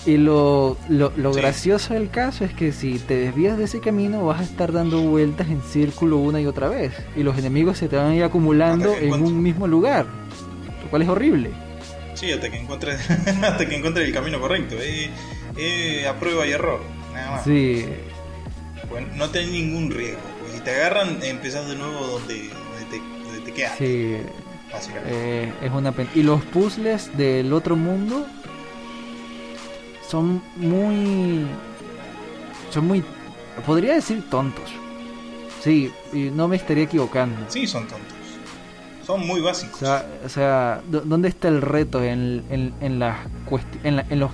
[0.05, 1.39] Y lo, lo, lo Sí.
[1.39, 5.01] gracioso del caso es que si te desvías de ese camino vas a estar dando
[5.01, 6.93] vueltas en círculo una y otra vez.
[7.15, 10.05] Y los enemigos se te van a ir acumulando en encuentres- un mismo lugar.
[10.83, 11.49] Lo cual es horrible.
[12.13, 12.99] Sí, hasta que encuentres,
[13.43, 14.75] hasta que encuentres el camino correcto.
[14.79, 15.09] Eh,
[15.57, 16.81] eh, a prueba y error.
[17.13, 17.43] Nada más.
[17.43, 17.85] Sí,
[18.89, 20.19] Pues no tenés ningún riesgo.
[20.41, 23.73] Pues si te agarran, empezás de nuevo donde, donde, te, donde te quedas.
[23.77, 24.17] sí.
[24.71, 25.09] Básicamente.
[25.45, 26.09] eh, es una pena.
[26.15, 28.27] Y los puzzles del otro mundo
[30.09, 31.45] son muy...
[32.71, 33.03] Son muy...
[33.65, 34.69] Podría decir tontos.
[35.61, 37.37] Sí, y no me estaría equivocando.
[37.47, 38.11] Sí, son tontos.
[39.05, 39.75] Son muy básicos.
[39.81, 43.17] O sea, o sea, ¿dó- ¿dónde está el reto en, en, en las
[43.83, 44.31] en, la- en los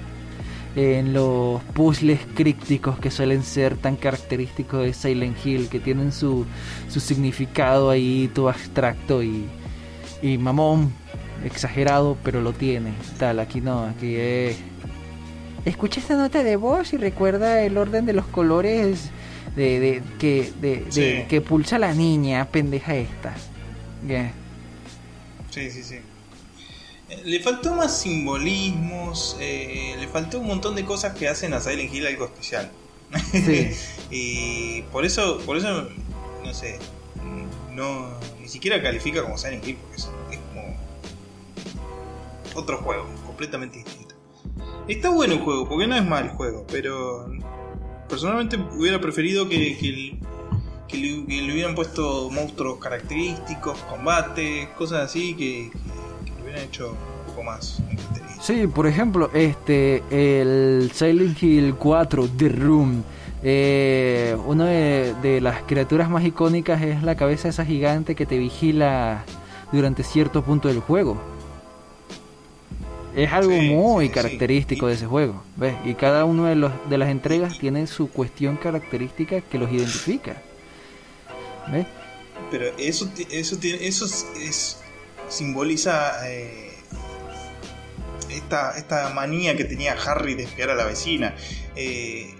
[0.74, 6.46] en los puzzles crípticos que suelen ser tan característicos de Silent Hill, que tienen su,
[6.88, 9.48] su significado ahí todo abstracto y,
[10.22, 10.94] y mamón,
[11.44, 12.94] exagerado, pero lo tiene.
[13.20, 14.58] Tal, aquí no, aquí es...
[15.66, 19.10] Escucha esta nota de voz y recuerda el orden de los colores
[19.56, 21.26] de, de- que, de, de- Sí.
[21.30, 23.36] que pulsa la niña, pendeja esta.
[24.08, 24.32] Ya.
[25.52, 25.96] Sí, sí, sí.
[27.10, 31.60] Eh, Le faltó más simbolismos, eh, le faltó un montón de cosas que hacen a
[31.60, 32.72] Silent Hill algo especial.
[33.32, 33.70] Sí.
[34.10, 35.90] y por eso, por eso,
[36.44, 36.80] no sé,
[37.72, 38.10] no,
[38.42, 40.76] ni siquiera califica como Silent Hill, porque es, es como
[42.56, 44.01] otro juego, completamente distinto.
[44.88, 47.32] Está bueno el juego, porque no es mal juego, pero
[48.10, 50.20] personalmente hubiera preferido que, que el-
[50.88, 55.72] que le, hubieran puesto monstruos característicos, combates, cosas así, que,
[56.38, 57.82] lo hubieran hecho un poco más.
[58.42, 63.04] Sí, por ejemplo, este, el Silent Hill 4, The Room.
[63.44, 69.24] Eh, una de las criaturas más icónicas es la cabeza esa gigante que te vigila
[69.72, 71.18] durante cierto punto del juego.
[73.16, 75.44] Es algo Sí, muy sí, característico de ese juego.
[75.58, 75.76] ¿ves?
[75.84, 80.42] Y cada una de, los, de las entregas tiene su cuestión característica que los identifica.
[81.72, 81.86] ¿Ves?
[82.50, 84.78] Pero eso, eso, tiene, eso es, es-
[85.30, 86.72] simboliza eh,
[88.30, 91.36] esta, esta manía que tenía Harry de espiar a la vecina.
[91.76, 92.34] Eh,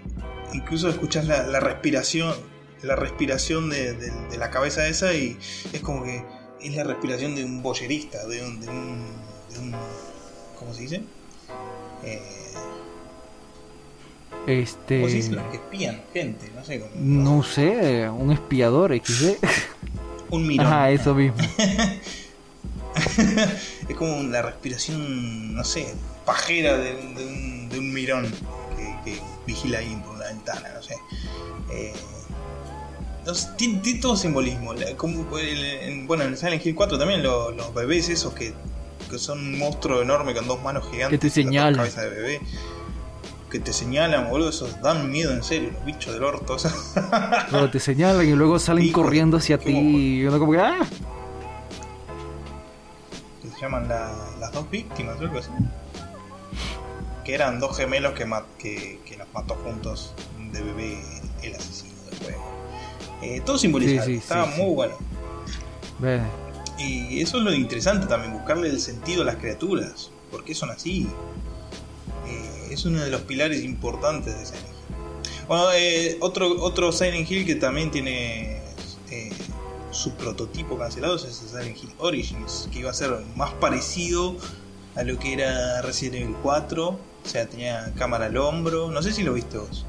[0.52, 2.34] incluso escuchas la, la respiración,
[2.82, 5.38] la respiración de, de- de la cabeza esa y
[5.72, 6.22] es como que
[6.60, 9.06] es la respiración de un boyerista, de un, de un,
[9.52, 9.76] de un-
[10.62, 11.02] ¿cómo se dice?
[12.04, 12.22] Eh,
[14.46, 14.96] Este.
[14.98, 15.30] ¿Cómo se dice?
[15.32, 16.80] Los que espían gente, no sé.
[16.80, 19.36] Como, No sé, un espiador XD.
[20.30, 20.66] Un mirón.
[20.66, 21.36] Ajá, eso mismo.
[23.88, 25.94] es como la respiración, no sé,
[26.24, 28.32] pajera de, un- de un, de un mirón
[28.76, 30.94] que, que vigila ahí por una ventana, no sé.
[31.70, 31.92] Eh,
[33.34, 34.72] sé, tiene, tiene todo simbolismo.
[34.74, 38.54] La- como el- en- bueno, en Silent Hill 4 también lo- los bebés esos que,
[39.12, 41.10] que son un monstruo enorme con dos manos gigantes.
[41.20, 41.74] Que te señalan.
[41.76, 42.40] cabezas de bebé.
[43.50, 46.56] Que te señalan, boludo, esos dan miedo en serio, los bichos del orto.
[46.56, 46.72] esos.
[47.50, 50.78] Pero te señalan y luego salen corriendo hacia ti y uno como que ¡ah!
[53.42, 55.50] que se llaman la- las dos víctimas o algo así.
[57.24, 60.14] Que eran dos gemelos que, ma- que, que los mató juntos
[60.50, 61.00] de bebé
[61.42, 62.44] el asesino del juego.
[63.22, 64.74] Eh, todo simbolizado, Sí, sí, estaba sí, muy sí.
[64.74, 64.94] bueno.
[66.78, 70.10] Y eso es lo interesante también, buscarle el sentido a las criaturas.
[70.30, 71.06] ¿Por qué son así?
[72.26, 74.96] Eh, es uno de los pilares importantes de Silent Hill.
[75.46, 78.62] Bueno, eh, otro, otro Silent Hill que también tiene
[79.10, 79.30] eh,
[79.90, 84.36] su prototipo cancelado es el Silent Hill Origins, que iba a ser más parecido
[84.94, 86.88] a lo que era Resident Evil 4.
[86.88, 88.90] O sea, tenía cámara al hombro.
[88.90, 89.86] No sé si lo viste vos.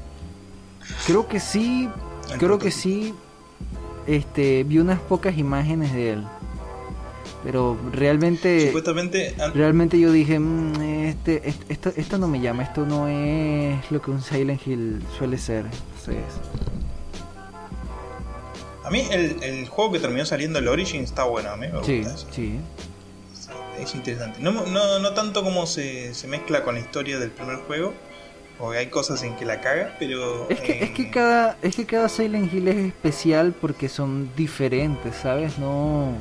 [1.06, 1.88] Creo que sí,
[2.30, 3.14] El creo que sí.
[4.06, 6.24] Este, vi unas pocas imágenes de él.
[7.44, 12.86] Pero realmente Supuestamente, realmente yo dije, "Mm, este, est- esto, esto no me llama, esto
[12.86, 15.66] no es lo que un Silent Hill suele ser.
[15.66, 16.24] Entonces,
[18.82, 21.50] a mí el, el juego que terminó saliendo, el Origin, está bueno.
[21.50, 22.26] A mí me gusta sí, eso.
[22.30, 22.58] sí.
[23.78, 24.38] Es interesante.
[24.40, 27.92] No, no, no tanto como se, se mezcla con la historia del primer juego.
[28.58, 30.48] Porque hay cosas en que la caga, pero.
[30.48, 34.30] Es que, es que eh, cada, es que cada Silent Hill es especial porque son
[34.36, 35.58] diferentes, ¿sabes?
[35.58, 36.12] No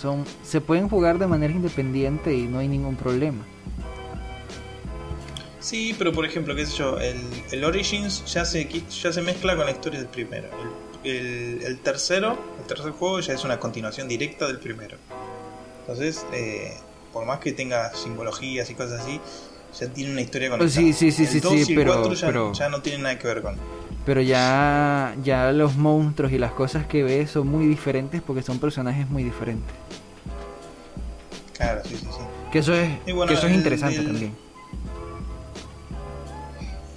[0.00, 3.44] son, se pueden jugar de manera independiente y no hay ningún problema.
[5.60, 7.20] Sí, pero por ejemplo, qué sé yo, el,
[7.52, 10.48] el Origins ya se, ya se mezcla con la historia del primero.
[11.04, 14.96] El, el- el tercero, el tercer juego ya es una continuación directa del primero.
[15.80, 16.72] Entonces, eh,
[17.12, 19.20] por más que tenga simbologías y cosas así,
[19.78, 20.70] ya tiene una historia conectada.
[20.74, 22.80] Sí, sí, sí, el sí, 2 sí, y el pero- 4 ya, pero- ya no
[22.80, 23.56] tienen nada que ver con.
[24.10, 28.58] Pero ya, ya los monstruos y las cosas que ves son muy diferentes porque son
[28.58, 29.72] personajes muy diferentes.
[31.56, 32.18] Claro, sí, sí, sí.
[32.50, 34.36] Que eso es, bueno, que eso es interesante el- también.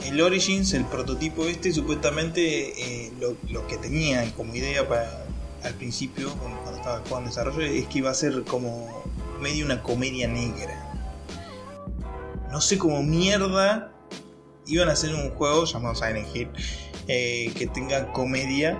[0.07, 5.23] El Origins, el prototipo este, supuestamente eh, lo, lo que tenían como idea para
[5.63, 9.03] al principio, cuando cuando estaba en desarrollo, es que iba a ser como
[9.39, 10.83] medio una comedia negra.
[12.49, 13.91] No sé cómo mierda
[14.65, 16.49] iban a hacer un juego llamado Silent Hill
[17.07, 18.77] eh, que tenga comedia,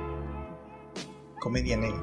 [1.40, 2.02] comedia negra.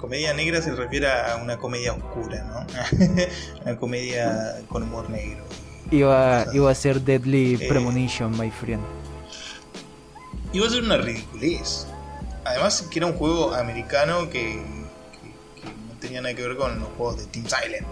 [0.00, 2.66] Comedia negra se refiere a una comedia oscura, ¿no?
[3.62, 5.44] una comedia con humor negro.
[5.90, 7.68] Iba, iba a ser Deadly Eh.
[7.68, 8.82] Premonition, my friend.
[10.52, 11.86] Iba a ser una ridiculez.
[12.44, 14.62] Además que era un juego americano que,
[15.12, 17.86] que- que no tenía nada que ver con los juegos de Team Silent.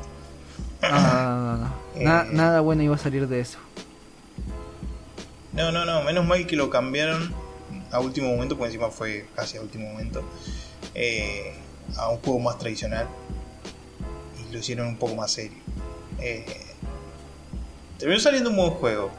[0.83, 1.71] Ah.
[1.97, 2.29] Na- Eh.
[2.33, 3.59] nada bueno iba a salir de eso.
[5.53, 7.35] No, no, no, menos mal que lo cambiaron
[7.91, 10.23] a último momento, porque encima fue casi a último momento,
[10.95, 11.55] eh,
[11.97, 13.09] a un juego más tradicional
[14.49, 15.59] y lo hicieron un poco más serio.
[16.21, 16.45] Eh,
[17.99, 19.11] terminó saliendo un buen juego.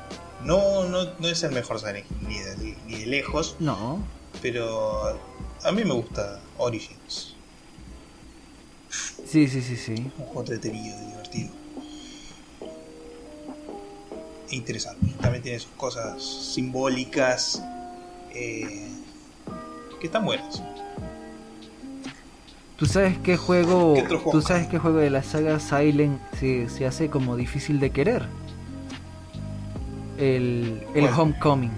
[0.44, 4.04] No, no, no es el mejor Silent Hill, ni de, ni de lejos, No,
[4.42, 5.20] pero
[5.64, 7.36] a mí me gusta Origins.
[9.26, 9.94] sí, sí, sí, sí.
[10.18, 11.50] Un juego entretenido, divertido.
[14.50, 15.06] E interesante.
[15.22, 17.62] También tiene sus cosas simbólicas
[18.34, 18.88] eh,
[20.00, 20.62] que están buenas.
[22.78, 24.32] ¿Tú sabes qué juego, ¿Qué otro juego?
[24.32, 28.26] tú sabes qué juego de la saga Silent se, se hace como difícil de querer?
[30.18, 31.06] El, el.
[31.06, 31.72] Homecoming.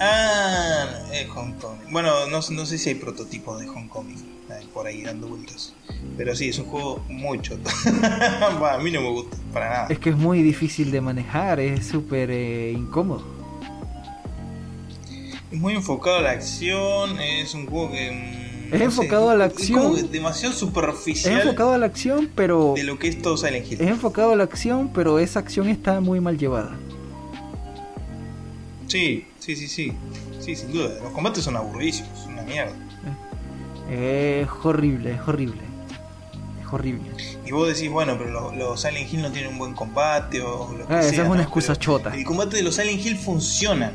[0.00, 1.92] Ah, es Homecoming.
[1.92, 4.18] Bueno, no, no sé si hay prototipos de Homecoming
[4.50, 5.72] eh, por ahí dando vueltas.
[6.16, 7.70] Pero sí, es un juego muy choto.
[7.94, 9.86] A mí no me gusta, para nada.
[9.90, 13.35] Es que es muy difícil de manejar, es súper eh, incómodo.
[15.50, 18.10] Es muy enfocado a la acción, es un juego que...
[18.10, 20.10] mm, Es no enfocado a la es acción.
[20.10, 23.80] demasiado Es superficial enfocado a la acción, pero de lo que es todo Silent Hill.
[23.80, 26.76] es enfocado a la acción, pero esa acción está muy mal llevada.
[28.88, 29.92] Sí, sí, sí, sí.
[30.40, 30.90] Sí, sin duda.
[31.02, 32.72] Los combates son aburridísimos, una mierda.
[33.90, 35.60] Es horrible, es horrible.
[36.60, 37.08] Es horrible.
[37.46, 40.72] Y vos decís, bueno, pero los, los Silent Hill no tienen un buen combate o
[40.76, 41.42] lo que Ah, esa sea, es una ¿no?
[41.42, 42.14] excusa Pero chota.
[42.14, 43.92] El combate de los Silent Hill funciona.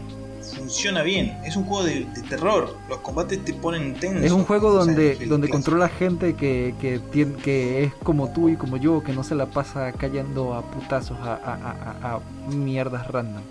[0.71, 1.37] Funciona bien.
[1.43, 2.77] Es un juego de, de terror.
[2.87, 4.23] Los combates te ponen tenso.
[4.25, 8.55] Es un juego donde, donde controla gente que, que, tien- que es como tú y
[8.55, 12.19] como yo, que no se la pasa cayendo a putazos a, a- a-
[12.55, 13.41] mierdas random.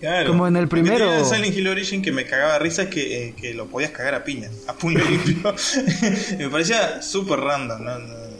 [0.00, 0.28] Claro.
[0.30, 1.10] como en el primero.
[1.10, 4.14] de Silent Hill Origin que me cagaba risa es que, eh, que lo podías cagar
[4.14, 5.54] a piña, a puño limpio.
[6.38, 7.96] me parecía súper random, ¿no?
[7.98, 8.30] Eh,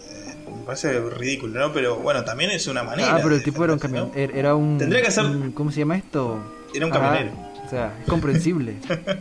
[0.47, 1.73] Me parece ridículo, ¿no?
[1.75, 3.16] Pero bueno, también es una manera.
[3.16, 4.14] Ah, pero el tipo era un camión, ¿no?
[4.19, 6.38] er- era un, Tendría que ser- un- ¿cómo se llama esto?
[6.74, 7.33] Era un Ajá, camionero.
[7.66, 8.76] o sea, es comprensible.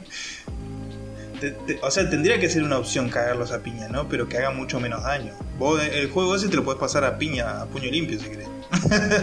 [1.39, 4.09] Te- te- o sea, tendría que ser una opción cagarlos a piña, ¿no?
[4.09, 5.31] Pero que haga mucho menos daño.
[5.57, 8.25] Vos, eh, el juego ese te lo puedes pasar a piña, a puño limpio, si
[8.27, 8.49] querés.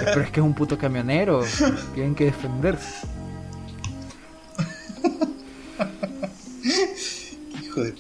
[0.07, 1.45] pero es que es un puto camionero,
[1.95, 3.07] tienen que defenderse.
[7.63, 7.95] Hijo de.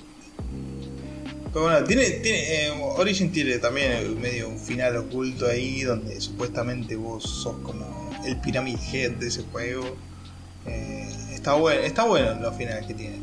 [1.53, 6.97] Pero bueno, tiene, tiene, eh, Origin tiene también medio un final oculto ahí donde supuestamente
[6.97, 9.97] vos sos como el Pyramid Head de ese juego.
[10.67, 13.19] Eh, está bueno, está bueno los finales que tiene.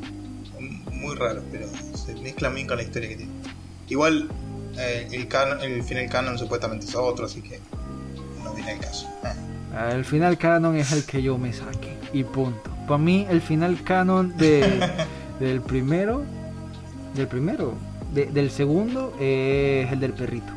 [0.92, 3.32] Muy raros, pero se mezclan bien con la historia que tiene.
[3.90, 4.30] Igual
[4.78, 7.60] eh, el, canon- el final canon supuestamente es otro, así que
[8.44, 9.10] no tiene el caso.
[9.76, 9.90] Ah.
[9.92, 11.98] El final canon es el que yo me saque.
[12.14, 12.72] Y punto.
[12.88, 14.80] Para mí, el final canon de,
[15.40, 16.24] del primero.
[17.16, 17.74] Del primero.
[18.14, 20.54] de- del segundo es el del perrito.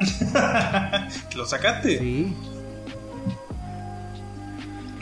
[1.36, 1.98] ¿Lo sacaste?
[1.98, 2.34] Sí.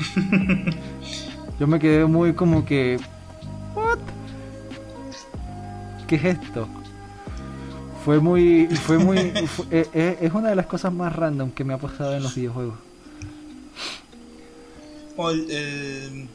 [1.61, 2.99] Yo me quedé muy como que...
[3.75, 3.99] ¿What?
[6.07, 6.69] ¿Qué es esto?
[8.05, 8.67] Fue muy...
[8.67, 9.31] Fue muy...
[9.47, 12.23] fue- eh, eh, es una de las cosas más random que me ha pasado en
[12.23, 12.75] los videojuegos.
[15.17, 16.29] O el, el,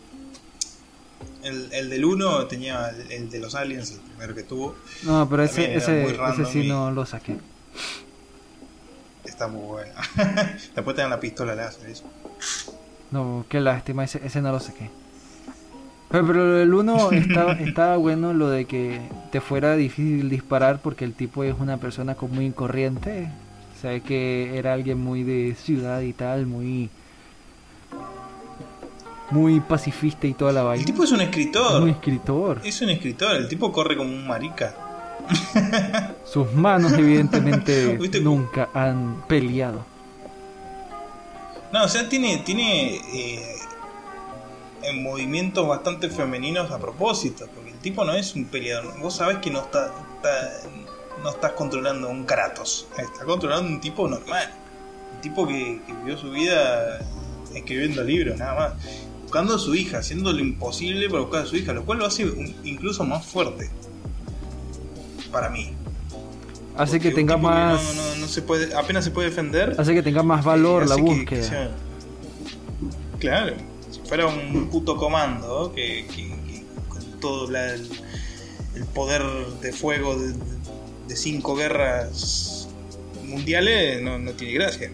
[1.43, 4.75] el- el del 1 tenía el, el de los aliens, el primero que tuvo.
[5.03, 6.15] No, pero ese, ese,
[6.45, 7.37] sí no lo saqué.
[9.25, 9.93] Está muy bueno.
[10.75, 12.05] Después te dan la pistola láser, eso.
[13.11, 14.89] No, qué lástima, ese, ese no lo saqué.
[16.09, 18.99] Pero, pero el 1 estaba, estaba bueno lo de que
[19.31, 23.29] te fuera difícil disparar porque el tipo es una persona como muy corriente.
[23.77, 26.89] O sea, que era alguien muy de ciudad y tal, muy...
[29.31, 30.79] Muy pacifista y toda la vaina.
[30.79, 31.81] El tipo es un escritor.
[31.81, 32.61] Muy escritor.
[32.63, 34.73] Es un escritor, el tipo corre como un marica.
[36.25, 39.85] Sus manos evidentemente nunca han peleado.
[41.71, 43.55] No, o sea, tiene, tiene eh,
[44.81, 48.99] en movimientos bastante femeninos a propósito, porque el tipo no es un peleador.
[48.99, 49.93] Vos sabés que no está,
[51.23, 54.51] no estás controlando un Kratos, está controlando un tipo normal,
[55.15, 56.99] un tipo que, vivió su vida
[57.53, 58.73] escribiendo libros, nada más,
[59.23, 62.05] buscando a su hija, haciendo lo imposible para buscar a su hija, lo cual lo
[62.05, 62.23] hace
[62.63, 63.69] incluso más fuerte
[65.31, 65.71] para mí.
[66.79, 67.83] Hace que tenga que más...
[67.83, 69.75] no, no- no se puede, apenas se puede defender.
[69.77, 71.41] Hace que tenga más valor Eh, la que- búsqueda.
[71.41, 71.71] que sea-
[73.19, 73.53] Claro,
[73.91, 76.05] si fuera un puto comando que,
[76.87, 77.89] con todo la- el,
[78.75, 79.21] el poder
[79.61, 80.33] de fuego de,
[81.09, 82.69] de cinco guerras
[83.25, 84.89] mundiales no, no tiene gracia.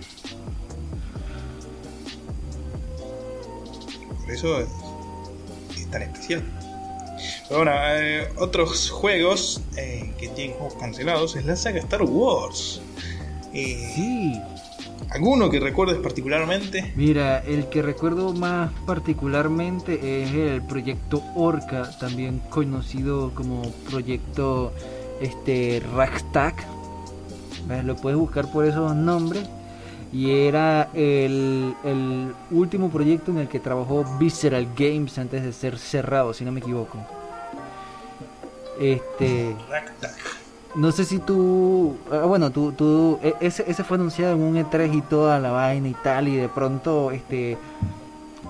[4.24, 4.68] Por eso es,
[5.78, 6.44] es tan especial.
[7.50, 12.82] Bueno, eh, otros juegos eh, que tienen juegos cancelados es la saga Star Wars.
[13.54, 14.42] Eh, Sí.
[15.12, 16.92] ¿Alguno que recuerdes particularmente?
[16.96, 24.74] Mira, el que recuerdo más particularmente es el proyecto Orca, también conocido como proyecto
[25.22, 26.56] este Ragtag.
[27.68, 27.84] ¿Ves?
[27.84, 29.44] Lo puedes buscar por esos nombres.
[30.12, 35.78] Y era el, el último proyecto en el que trabajó Visceral Games antes de ser
[35.78, 36.98] cerrado, si no me equivoco.
[38.80, 39.56] Este.
[40.76, 41.96] No sé si tú.
[42.12, 42.72] ah, Bueno, tú.
[42.74, 46.28] tú e- ese, ese fue anunciado en un E3 y toda la vaina y tal.
[46.28, 47.58] Y de pronto, este.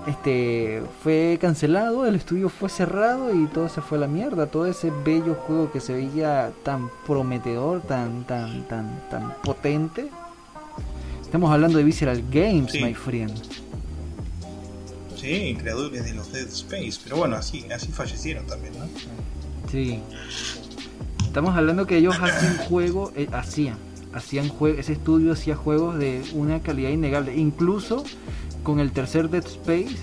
[0.06, 0.82] Este.
[1.02, 4.46] Fue cancelado, el estudio fue cerrado y todo se fue a la mierda.
[4.46, 8.24] Todo ese bello juego que se veía tan prometedor, tan.
[8.24, 8.66] tan.
[8.68, 9.08] tan.
[9.10, 10.08] tan potente.
[11.22, 12.82] Estamos hablando de Visceral Games, Sí.
[12.84, 13.32] my friend.
[15.16, 17.00] Sí, creadores de los Dead Space.
[17.02, 18.84] Pero bueno, así, así fallecieron también, ¿no?
[19.76, 20.00] Sí.
[21.20, 23.76] Estamos hablando que ellos hacen juegos, eh, hacían,
[24.14, 28.02] hacían juegos, ese estudio hacía juegos de una calidad innegable, incluso
[28.62, 29.98] con el tercer Dead Space,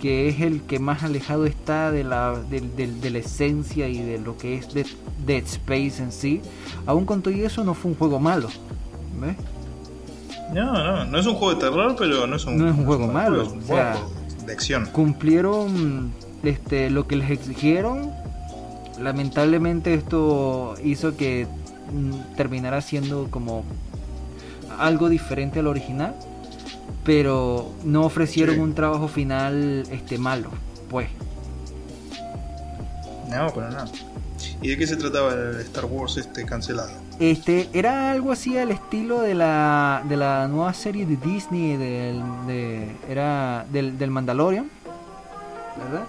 [0.00, 4.38] que es el que más alejado está de la, de la esencia y de lo
[4.38, 4.86] que es Dead,
[5.26, 6.40] Dead Space en sí.
[6.86, 8.48] Aún con todo eso no fue un juego malo,
[9.20, 9.36] ¿ves?
[10.54, 12.86] No, no, no es un juego de terror, pero no es un, No es un
[12.86, 14.10] juego mal malo, es un o buen sea, juego
[14.46, 14.86] de acción.
[14.86, 16.12] cumplieron
[16.42, 18.10] este lo que les exigieron
[19.00, 21.46] lamentablemente esto hizo que
[21.92, 23.64] mm, terminara siendo como
[24.78, 26.14] algo diferente al original
[27.04, 28.60] pero no ofrecieron Sí.
[28.60, 30.50] un trabajo final este malo
[30.90, 31.08] pues
[33.28, 33.84] No, pero no.
[34.62, 36.90] ¿Y de qué se trataba el Star Wars este cancelado?
[37.20, 42.22] este era algo así al estilo de la de la nueva serie de Disney del
[42.46, 44.70] de, era del, del Mandalorian
[45.76, 46.04] ¿verdad?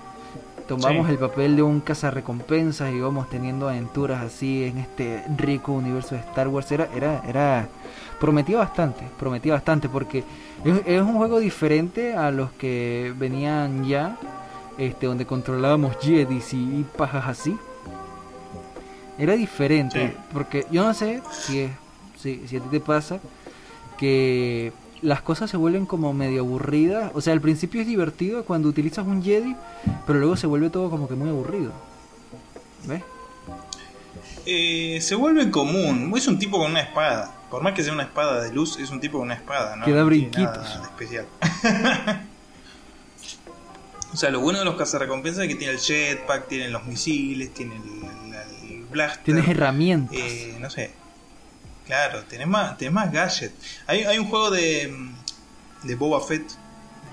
[0.69, 1.11] Tomamos Sí.
[1.13, 6.21] el papel de un cazarrecompensas y íbamos teniendo aventuras así en este rico universo de
[6.21, 6.71] Star Wars.
[6.71, 7.67] Era, era, era
[8.19, 10.23] prometía bastante, prometía bastante porque
[10.63, 14.17] es, es un juego diferente a los que venían ya,
[14.77, 17.57] este, donde controlábamos Jedis y, y pajas así.
[19.17, 20.17] Era diferente, Sí.
[20.31, 21.71] porque yo no sé si, es,
[22.17, 23.19] si, si a ti te pasa
[23.97, 24.71] que
[25.01, 27.11] las cosas se vuelven como medio aburridas.
[27.13, 29.55] O sea, al principio es divertido cuando utilizas un Jedi,
[30.05, 31.71] pero luego se vuelve todo como que muy aburrido.
[32.85, 33.03] ¿Ves?
[34.45, 36.11] Eh, se vuelve común.
[36.15, 37.35] Es un tipo con una espada.
[37.51, 39.85] Por más que sea una espada de luz, es un tipo con una espada, ¿no?
[39.85, 40.79] Que da brinquitos.
[40.83, 41.25] especial.
[44.13, 47.53] o sea, lo bueno de los cazarrecompensas es que tiene el jetpack, tienen los misiles,
[47.53, 49.23] tiene el, el- el blaster.
[49.23, 50.15] Tienes herramientas.
[50.17, 50.91] Eh, no sé.
[51.89, 53.51] Claro, tenés más, tenés más gadget.
[53.87, 54.93] Hay, un juego de,
[55.81, 56.45] de Boba Fett,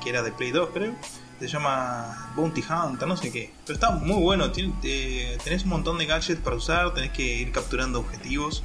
[0.04, 0.94] que era de Play 2, creo.
[1.40, 3.54] Se llama Bounty Hunter, no sé qué.
[3.64, 4.44] Pero está muy bueno.
[4.82, 6.92] eh, tenés un montón de gadgets para usar.
[6.92, 8.62] Tenés que ir capturando objetivos.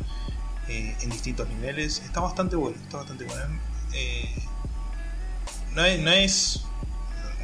[0.68, 2.02] eh, en distintos niveles.
[2.04, 3.58] Está bastante bueno, está bastante bueno.
[3.94, 4.36] Eh,
[5.74, 6.66] no, es, no es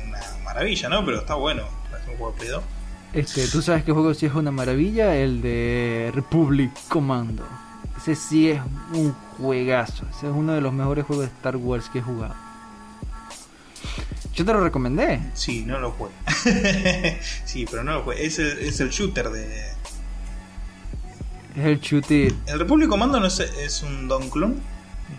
[0.05, 1.05] una maravilla, ¿no?
[1.05, 1.63] Pero está bueno.
[2.01, 2.63] Es un juego de Play 2.
[3.13, 5.15] Este, ¿Tú sabes qué juego sí es una maravilla?
[5.15, 7.47] El de Republic Commando.
[8.07, 8.61] Ese sí es
[8.93, 10.05] un juegazo.
[10.09, 12.35] Ese es uno de los mejores juegos de Star Wars que he jugado.
[14.33, 15.19] Yo te lo recomendé.
[15.33, 16.11] Sí, no lo jugué.
[17.43, 18.25] sí, pero no lo jugué.
[18.25, 19.43] Es el, es el shooter de.
[21.57, 22.33] Es el shooter.
[22.45, 24.55] ¿El Republic Commando no es, es un Don Clone?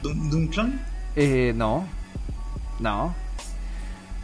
[0.02, 0.78] ¿Dun, Dun Clone?
[1.14, 1.86] Eh, no.
[2.80, 3.14] No.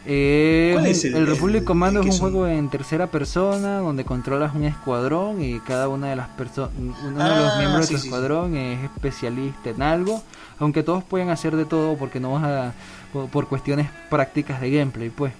[0.07, 0.54] Eh,
[0.85, 4.05] ¿Cuál es el- el, Republic el- Commando el es un juego en tercera persona donde
[4.05, 7.93] controlas un escuadrón y cada una de las personas, uno de los Ah, miembros sí,
[7.93, 8.07] de tu sí, sí.
[8.07, 10.21] escuadrón es especialista en algo,
[10.59, 12.73] aunque todos pueden hacer de todo porque no vas a
[13.13, 15.33] por, por cuestiones prácticas de gameplay, pues.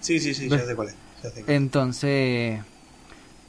[0.00, 0.60] Sí, sí, sí, ¿Ves?
[0.60, 0.94] ya sé cuál es.
[1.22, 1.48] ya sé cuál es.
[1.56, 2.60] Entonces,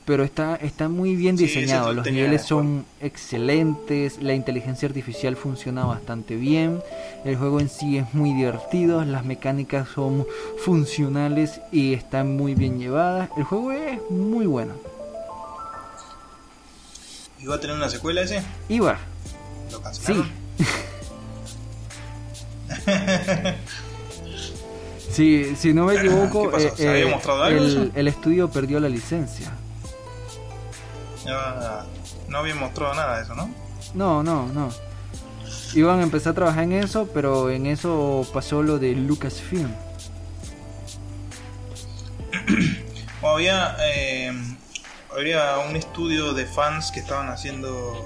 [0.09, 5.85] pero está está muy bien diseñado, lo los niveles son excelentes, la inteligencia artificial funciona
[5.85, 6.81] bastante bien,
[7.25, 10.25] el juego en sí es muy divertido, las mecánicas son
[10.57, 14.73] funcionales y están muy bien llevadas, el juego es muy bueno.
[17.39, 18.41] ¿Y va a tener una secuela ese?
[18.67, 18.97] Iba,
[19.71, 19.83] ¿Lo sí.
[19.83, 20.27] cancelaron?
[25.11, 29.51] Sí, si no me equivoco, eh, ¿Se había eh, el estudio perdió la licencia.
[32.27, 33.49] No había mostrado nada de eso, ¿no?
[33.93, 34.69] No, no, no.
[35.73, 39.71] Iban a empezar a trabajar en eso, pero en eso pasó lo de Lucasfilm.
[43.21, 44.31] Había, eh,
[45.13, 48.05] había un estudio de fans que estaban haciendo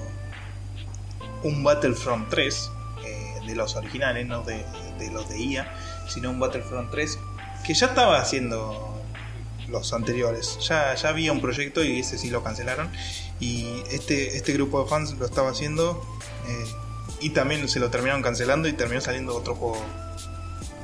[1.44, 2.70] un Battlefront 3
[3.04, 4.64] eh, de los originales, no de,
[4.98, 5.72] de los de IA,
[6.08, 7.18] sino un Battlefront 3
[7.64, 8.93] que ya estaba haciendo
[9.68, 10.58] los anteriores.
[10.68, 12.90] Ya, ya había un proyecto y ese sí lo cancelaron.
[13.40, 16.00] Y este, este grupo de fans lo estaba haciendo
[16.48, 16.64] eh,
[17.20, 19.82] y también se lo terminaron cancelando y terminó saliendo otro juego.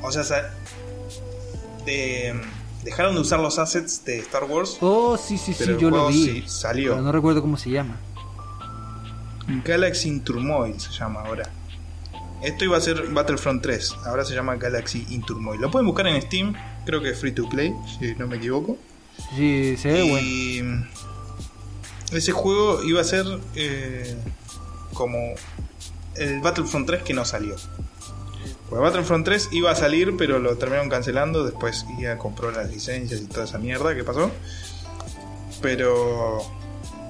[0.03, 0.51] O sea, sa-
[1.85, 2.41] de-
[2.85, 4.79] dejaron de usar los assets de Star Wars.
[4.81, 6.25] Oh, sí, sí, sí, yo lo vi.
[6.25, 6.93] sí salió.
[6.93, 7.99] Pero no recuerdo cómo se llama.
[9.65, 11.51] Galaxy in Turmoil se llama ahora.
[12.43, 15.61] Esto iba a ser Battlefront 3, ahora se llama Galaxy in Turmoil.
[15.61, 16.55] Lo pueden buscar en Steam,
[16.87, 18.77] creo que es free to play, si no me equivoco.
[19.37, 20.27] Sí, se ve bueno.
[20.27, 20.63] y
[22.17, 23.25] ese juego iba a ser
[23.55, 24.17] eh,
[24.95, 25.19] como
[26.17, 27.57] el Battlefront 3 que no salió.
[28.69, 31.45] Pues Battlefront 3 iba a salir, pero lo terminaron cancelando.
[31.45, 34.31] Después IA compró las licencias y toda esa mierda que pasó.
[35.61, 36.39] Pero,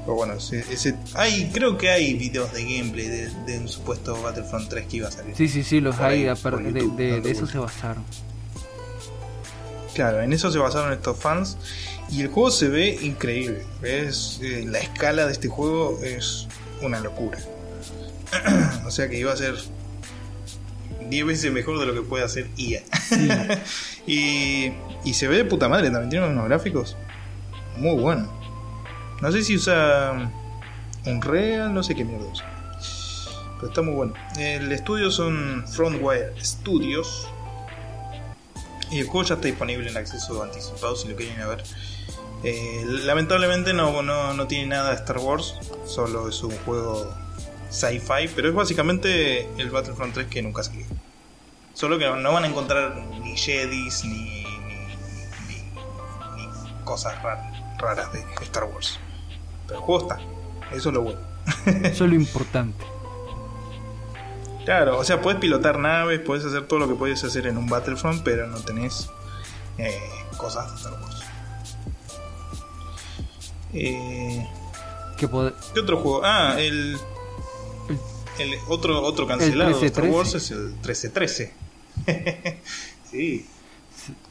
[0.02, 4.20] pero bueno, ese, ese- hay, creo que hay videos de gameplay de, de un supuesto
[4.22, 5.36] Battlefront 3 que iba a salir.
[5.36, 6.24] Sí, sí, sí, los hay.
[6.24, 6.32] de,
[6.96, 8.04] de- de eso se basaron.
[9.94, 11.56] Claro, en eso se basaron estos fans.
[12.10, 13.64] Y el juego se ve increíble.
[13.82, 16.48] Es, eh, la escala de este juego es
[16.82, 17.38] una locura.
[18.86, 19.54] o sea que iba a ser
[21.08, 22.82] 10 veces mejor de lo que puede hacer IA.
[24.06, 24.72] y,
[25.04, 26.96] y se ve de puta madre, también tiene unos gráficos
[27.76, 28.28] muy buenos.
[29.20, 30.30] No sé si usa
[31.06, 32.46] Unreal, no sé qué mierda usa.
[33.56, 34.14] Pero está muy bueno.
[34.38, 37.28] El estudio son Frontwire Studios.
[38.90, 41.62] Y el juego ya está disponible en acceso anticipado si lo quieren ver.
[42.42, 47.12] Eh, lamentablemente no, no, no tiene nada de Star Wars, solo es un juego
[47.70, 50.86] sci-fi, pero es básicamente el Battlefront 3 que nunca salió.
[51.74, 54.42] Solo que no van a encontrar ni Jedis ni,
[55.46, 58.98] ni, ni- cosas raras, raras de Star Wars.
[59.66, 60.18] Pero el juego está,
[60.74, 61.20] eso es lo bueno.
[61.84, 62.84] Eso es lo importante.
[64.70, 67.66] Claro, o sea, puedes pilotar naves, puedes hacer todo lo que puedes hacer en un
[67.66, 69.10] Battlefront, pero no tenés
[69.78, 69.98] eh,
[70.36, 71.22] cosas de Star Wars.
[73.74, 74.46] Eh,
[75.18, 76.20] ¿Qué otro juego?
[76.22, 76.96] Ah, el,
[78.38, 80.16] el otro otro cancelado de Star 1313.
[80.16, 81.52] Wars es el 1313.
[83.10, 83.46] sí.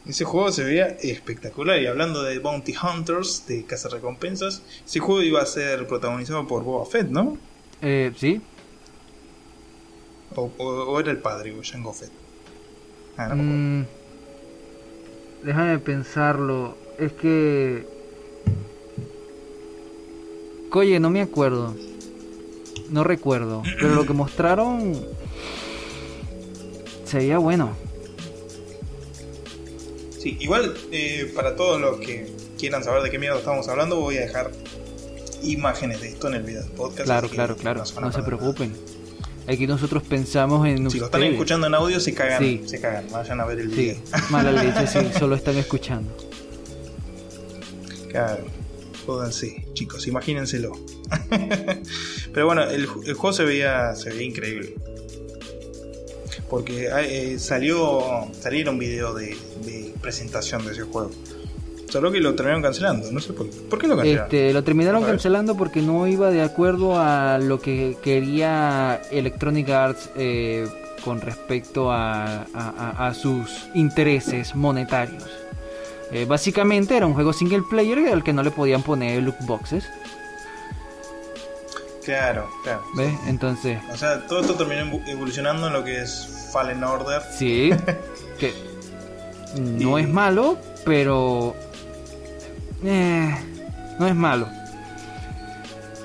[0.08, 1.82] Ese juego se veía espectacular.
[1.82, 6.86] Y hablando de Bounty Hunters, de recompensas ese juego iba a ser protagonizado por Boba
[6.86, 7.38] Fett, ¿no?
[7.82, 8.42] eh, sí.
[10.36, 12.12] O, o- o era el padre, o Jango Fett.
[13.18, 13.36] Ah, no.
[13.36, 13.86] Mm,
[15.44, 16.76] déjame pensarlo.
[16.98, 17.86] Es que.
[20.72, 21.76] Oye, no me acuerdo.
[22.90, 23.64] No recuerdo.
[23.80, 24.94] Pero lo que mostraron.
[27.06, 27.72] Se veía bueno.
[30.20, 34.18] Sí, igual eh, para todos los que quieran saber de qué mierda estamos hablando, voy
[34.18, 34.52] a dejar
[35.42, 37.06] imágenes de esto en el video del podcast.
[37.06, 37.84] Claro, claro, claro.
[38.02, 38.76] No se preocupen.
[39.52, 40.90] Aquí nosotros pensamos en.
[40.92, 41.34] Si lo están ustedes.
[41.34, 42.62] escuchando en audio, se cagan, Sí.
[42.66, 43.96] se cagan, vayan a ver el video.
[43.96, 46.16] Sí, mala leche, sí, solo están escuchando.
[48.12, 48.44] Claro.
[49.06, 50.74] Jódanse, chicos, imagínenselo.
[52.34, 54.76] Pero bueno, el, el juego se veía, se veía increíble.
[56.48, 59.36] Porque eh, salió salieron videos de,
[59.66, 61.12] de presentación de ese juego.
[61.90, 63.56] Solo que lo terminaron cancelando, no sé por qué.
[63.70, 64.26] ¿Por qué lo cancelaron?
[64.26, 70.10] Este, lo terminaron cancelando porque no iba de acuerdo a lo que quería Electronic Arts
[70.16, 70.68] eh,
[71.04, 75.24] con respecto a, a- a- a sus intereses monetarios.
[76.12, 79.86] Eh, básicamente era un juego single player al que no le podían poner loot boxes.
[82.04, 82.84] Claro, claro.
[82.96, 83.14] ¿Ves?
[83.28, 87.22] Entonces, O sea, todo esto terminó evo- evolucionando en lo que es Fallen Order.
[87.38, 87.70] sí,
[88.40, 88.54] que
[89.60, 91.56] no Y- es malo, pero
[92.84, 93.36] eh,
[94.00, 94.48] no es malo.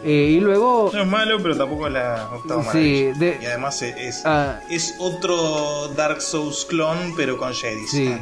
[0.07, 3.81] Eh, y luego No es malo, pero tampoco es la octava Sí, de- Y además
[3.81, 7.87] es, es, ah, es otro Dark Souls clon, pero con Jedi.
[7.87, 8.15] Sí,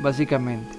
[0.00, 0.78] básicamente.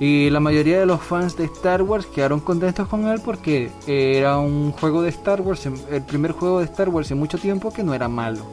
[0.00, 4.38] Y la mayoría de los fans de Star Wars quedaron contentos con él porque era
[4.38, 7.82] un juego de Star Wars, el primer juego de Star Wars en mucho tiempo que
[7.82, 8.46] no era malo.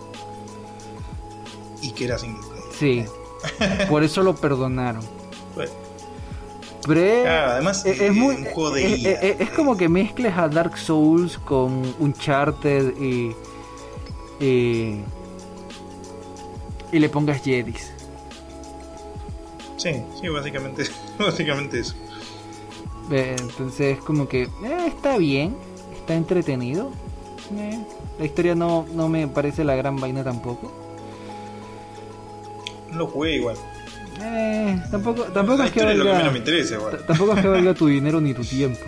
[1.82, 2.66] Y que era single player.
[2.78, 5.04] Sí, por eso lo perdonaron.
[5.54, 5.72] Bueno,
[6.88, 9.90] Pero es, Claro, además, es, es muy, un juego de es, es- es como que
[9.90, 13.36] mezcles a Dark Souls con Uncharted y,
[14.40, 15.06] y,
[16.92, 17.92] y le pongas Jedis.
[19.78, 20.84] sí, sí, básicamente,
[21.20, 21.96] básicamente eso.
[23.10, 25.58] Entonces como que eh, está bien,
[25.92, 26.92] está entretenido.
[27.52, 27.86] Eh,
[28.18, 30.72] la historia no, no me parece la gran vaina tampoco.
[32.90, 33.58] No lo jugué igual.
[34.22, 38.22] Eh, tampoco tampoco la es que valga, me interesa tampoco es que valga tu dinero
[38.22, 38.80] ni tu tiempo.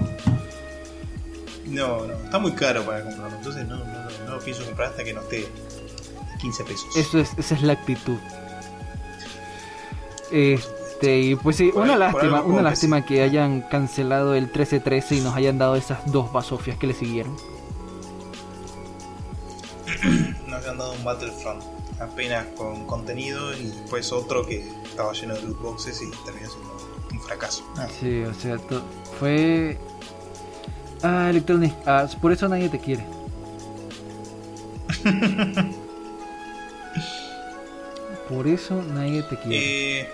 [1.65, 3.37] No, no, está muy caro para comprarlo.
[3.37, 5.47] Entonces no, no, no, no lo pienso comprar hasta que no esté
[6.39, 6.95] 15 pesos.
[6.95, 8.17] Eso es, esa es la actitud.
[10.31, 15.21] Este, y pues sí, Por una lástima, una lástima que hayan cancelado el 13-13 y
[15.21, 17.35] nos hayan dado esas dos basofias que le siguieron.
[20.47, 25.41] Nos han dado un Battlefront apenas con contenido y después otro que estaba lleno de
[25.43, 26.77] loot boxes y terminó siendo
[27.11, 27.63] un fracaso.
[27.77, 28.57] Ah, Sí, o sea,
[29.19, 29.77] fue...
[31.03, 33.05] Ah, Electronic Arts, por eso nadie te quiere.
[38.29, 40.01] por eso nadie te quiere.
[40.01, 40.09] Eh,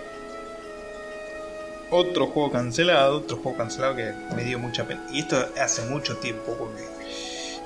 [1.90, 5.06] otro juego cancelado, otro juego cancelado que me dio mucha pena.
[5.10, 6.84] Y esto hace mucho tiempo porque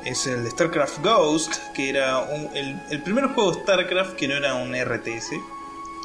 [0.04, 4.36] es el StarCraft Ghost, que era un- el, el primer juego de StarCraft que no
[4.36, 5.32] era un RTS,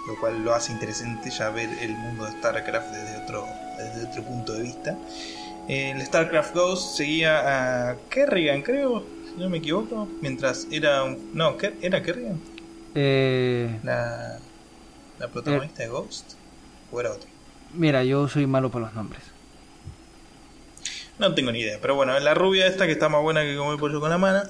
[0.07, 3.45] lo cual lo hace interesante ya ver el mundo de StarCraft desde otro,
[3.77, 4.97] desde otro punto de vista.
[5.67, 11.29] El StarCraft Ghost seguía a Kerrigan, creo, si no me equivoco, mientras era un...
[11.33, 12.43] No, ¿era Kerrigan?
[12.95, 14.39] Eh, La,
[15.17, 16.33] la protagonista de Ghost,
[16.89, 17.29] o era otro.
[17.69, 19.32] mira, yo soy malo para los nombres.
[21.19, 23.79] No tengo ni idea, pero bueno, la rubia esta que está más buena que comer
[23.79, 24.41] pollo con la mano.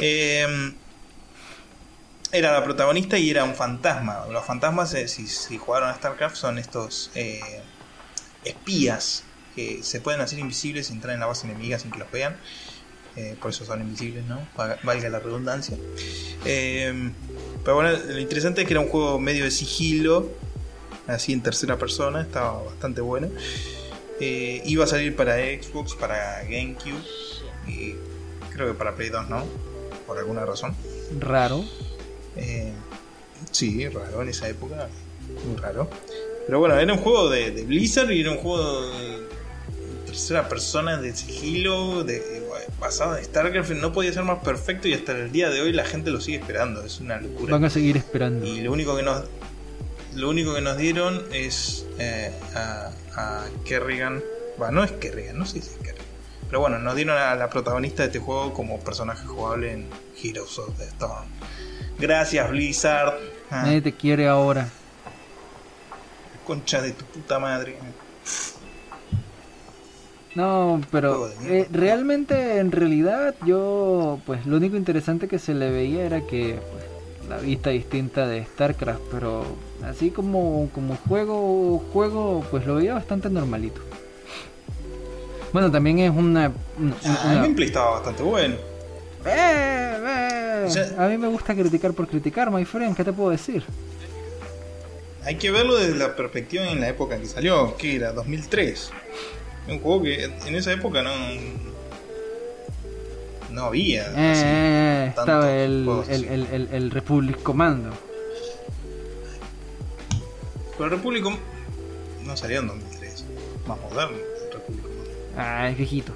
[0.00, 0.74] eh,
[2.32, 4.26] era la protagonista y era un fantasma.
[4.30, 7.60] Los fantasmas, eh, si, jugaron a StarCraft, son estos eh,
[8.44, 9.24] espías
[9.54, 12.36] que se pueden hacer invisibles entrar en la base enemiga sin que los vean.
[13.16, 14.46] Eh, por eso son invisibles, ¿no?
[14.54, 15.78] Valga- la redundancia.
[16.44, 17.10] Eh,
[17.64, 20.28] pero bueno, lo interesante es que era un juego medio de sigilo,
[21.06, 23.30] así en tercera persona, estaba bastante bueno.
[24.20, 27.02] Eh, iba a salir para Xbox, para GameCube
[27.66, 27.94] y
[28.52, 29.44] creo que para Play 2, ¿no?
[30.06, 30.74] Por alguna razón.
[31.18, 31.64] Raro.
[32.36, 32.72] Eh,
[33.50, 34.88] sí, raro en esa época,
[35.46, 35.90] muy raro.
[36.46, 39.26] Pero bueno, era un juego de, de Blizzard y era un juego de
[40.06, 42.46] tercera persona de sigilo, de,
[42.80, 43.70] basado en StarCraft.
[43.72, 46.38] No podía ser más perfecto y hasta el día de hoy la gente lo sigue
[46.38, 46.82] esperando.
[46.84, 47.52] Es una locura.
[47.52, 48.46] Van a seguir esperando.
[48.46, 49.24] Y lo único que nos
[50.14, 54.22] lo único que nos dieron es eh, a, a Kerrigan.
[54.60, 56.06] Va, no es Kerrigan, no sé si es Kerrigan.
[56.48, 59.88] Pero bueno, nos dieron a la protagonista de este juego como personaje jugable en
[60.22, 61.26] Heroes of the Storm.
[61.98, 63.14] Gracias, Blizzard.
[63.50, 64.68] Ah, Nadie te quiere ahora.
[66.46, 67.76] concha de tu puta madre.
[70.34, 76.04] No, pero eh, realmente, en realidad, yo, pues lo único interesante que se le veía
[76.04, 79.44] era que pues, la vista distinta de StarCraft, pero
[79.84, 83.80] así como, como juego, juego, pues lo veía bastante normalito.
[85.52, 86.52] Bueno, también es una...
[86.78, 88.54] una- Ah, una- el gameplay estaba bastante bueno.
[89.24, 90.64] ¡Eh, eh!
[90.66, 93.64] O sea- A mí me gusta criticar por criticar, my friend, ¿qué te puedo decir?
[95.24, 98.90] Hay que verlo desde la perspectiva en la época en que salió, que era 2003.
[99.68, 101.10] Un juego que en esa época no
[103.50, 104.02] no había.
[104.14, 107.90] Eh, así, eh, tantos estaba el, el, el, el Republic Commando.
[110.76, 111.24] Pero el Republic
[112.24, 113.24] no salió en 2003.
[113.66, 114.84] Más moderno el Republic.
[115.36, 116.12] Ah, es viejito.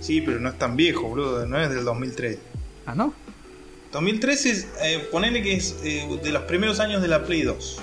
[0.00, 1.46] Sí, pero no es tan viejo, boludo.
[1.46, 2.38] No es del 2003.
[2.86, 3.14] Ah, ¿no?
[3.92, 7.78] 2013 es, eh, ponele que es eh, de los primeros años de la Play 2.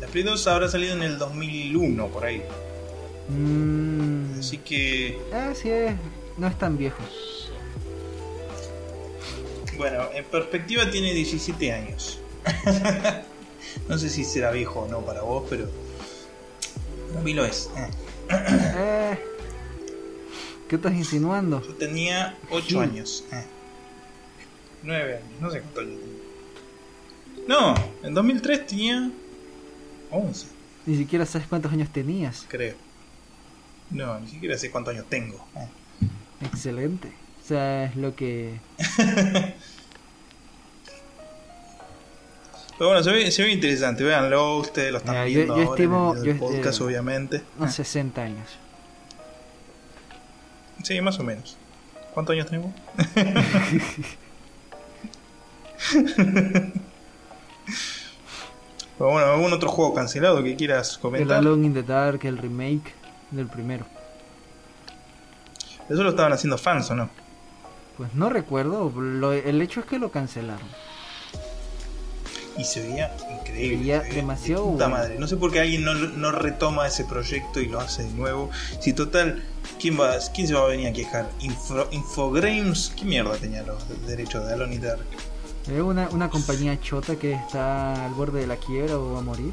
[0.00, 2.42] La Play 2 habrá salido en el 2001, por ahí.
[3.28, 5.94] Mm, Así que, Ah, sí, es,
[6.38, 6.98] no es tan viejo.
[9.76, 12.20] bueno, en perspectiva tiene 17 años.
[13.88, 15.68] no sé si será viejo o no para vos, pero...
[17.10, 17.70] Para mí lo es.
[17.76, 17.90] Eh.
[18.30, 19.18] Eh,
[20.68, 21.62] ¿Qué estás insinuando?
[21.62, 22.76] Yo tenía 8 Sí.
[22.78, 23.24] años.
[23.32, 23.44] Eh.
[24.82, 26.14] 9 años, no sé cuánto años tenía.
[27.48, 29.10] No, en 2003 tenía
[30.10, 30.46] 11,
[30.86, 32.46] Ni siquiera sabes cuántos años tenías.
[32.48, 32.74] creo.
[33.90, 35.44] No, ni siquiera sé cuántos años tengo.
[35.56, 35.68] Eh.
[36.46, 37.08] Excelente.
[37.42, 38.58] O sea, es lo que...
[42.78, 45.62] Pero bueno, se ve, se ve interesante, véanlo, ustedes lo están Mira, yo- viendo yo
[45.62, 47.42] ahora estimo- en el yo, podcast, eh, obviamente.
[47.58, 48.48] Unos Ah, 60 años.
[50.82, 51.56] sí, más o menos.
[52.12, 52.72] ¿Cuántos años tengo?
[58.98, 61.38] Pero bueno, ¿algún otro juego cancelado que quieras El comentar?
[61.38, 62.92] Alone in the Dark, el remake
[63.30, 63.86] del primero.
[65.88, 67.10] Eso lo estaban haciendo fans, ¿o no?
[67.96, 70.66] Pues no recuerdo, lo- el hecho es que lo cancelaron.
[72.56, 73.76] Y se veía increíble.
[73.76, 75.02] Se veía demasiado de puta bueno.
[75.02, 75.18] madre.
[75.18, 78.50] No sé por qué alguien no, no retoma ese proyecto y lo hace de nuevo.
[78.80, 79.42] Si total,
[79.80, 81.28] ¿quién, va, quién se va a venir a quejar?
[81.40, 85.04] Info- Infogrames, ¿qué mierda tenía los de- derechos de Alone Dark?
[85.66, 89.22] Es una, una compañía chota que está al borde de la quiebra o va a
[89.22, 89.52] morir,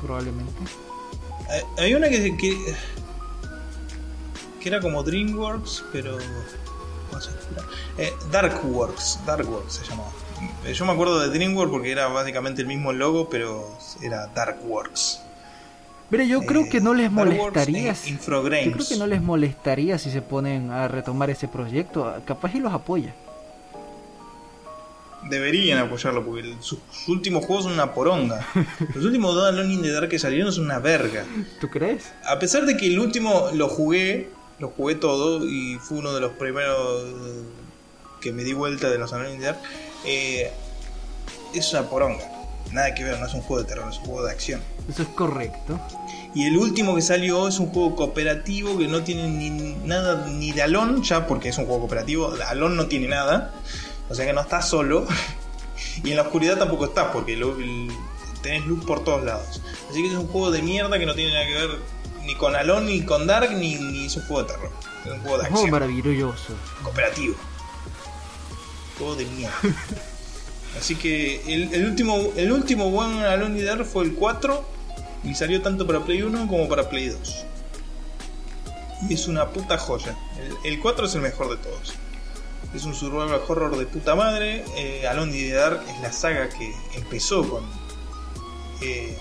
[0.00, 0.52] probablemente.
[1.76, 2.56] Hay una que, que,
[4.60, 6.18] que era como DreamWorks, pero.
[7.12, 7.30] No sé,
[7.96, 10.10] eh, Darkworks, Darkworks se llamaba.
[10.64, 13.68] Eh, Yo me acuerdo de DreamWorks porque era básicamente el mismo logo, pero
[14.02, 15.20] era Darkworks.
[16.10, 17.94] Pero yo creo Eh, que no les molestaría.
[17.94, 18.12] si-.
[18.16, 22.14] Yo creo que no les molestaría si se ponen a retomar ese proyecto.
[22.24, 23.14] Capaz y los apoya.
[25.28, 26.78] Deberían apoyarlo porque sus
[27.08, 28.46] últimos juegos son una poronga.
[28.94, 31.24] Los últimos dos Alone in the Dark que salieron son una verga.
[31.60, 32.12] ¿Tú crees?
[32.24, 34.30] A pesar de que el último lo jugué,
[34.60, 37.02] lo jugué todo y fue uno de los primeros
[38.20, 39.58] que me di vuelta de los Alone in the Dark,
[40.04, 40.52] eh,
[41.54, 42.24] es una poronga.
[42.72, 44.60] Nada que ver, no es un juego de terror, es un juego de acción.
[44.90, 45.80] Eso es correcto.
[46.34, 49.50] Y el último que salió es un juego cooperativo que no tiene ni
[49.86, 52.34] nada ni de Alon, ya porque es un juego cooperativo.
[52.46, 53.54] Alon no tiene nada,
[54.10, 55.06] o sea que no estás solo.
[56.04, 57.90] y en la oscuridad tampoco estás porque lo- el-
[58.42, 59.62] tenés luz por todos lados.
[59.90, 61.70] Así que es un juego de mierda que no tiene nada que ver
[62.24, 64.70] ni con Alon, ni con Dark, ni, ni es un juego de terror.
[65.06, 66.52] Es un juego de Un juego acción, maravilloso.
[66.82, 67.34] cooperativo.
[68.98, 69.54] Juego de mierda.
[70.78, 74.64] Así que el, último el último buen Alone fue el 4
[75.24, 77.44] y salió tanto para Play 1 como para Play 2.
[79.08, 80.16] Y es una puta joya.
[80.64, 81.94] El, el 4 es el mejor de todos.
[82.74, 84.64] Es un survival horror de puta madre.
[84.76, 87.64] Eh, Alone Dark es la saga que empezó con...
[88.82, 89.16] eh,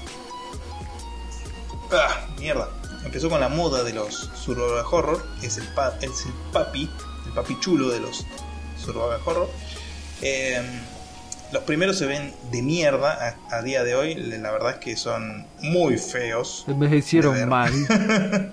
[1.91, 2.69] ah, mierda.
[3.05, 5.25] Empezó con la moda de los survival horror.
[5.41, 6.89] Es el, pa- es el papi,
[7.27, 8.25] el papi chulo de los
[8.83, 9.49] survival horror.
[10.21, 10.61] Eh,
[11.51, 14.15] los primeros se ven de mierda a, a día de hoy.
[14.15, 16.65] La verdad es que son muy feos.
[16.67, 17.71] Envejecieron mal.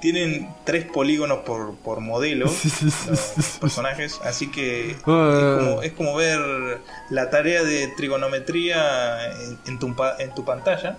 [0.00, 5.56] Tienen tres polígonos por, por modelo los personajes, así que es Ah.
[5.60, 10.98] como, es como ver la tarea de trigonometría en, en tu, en tu pantalla.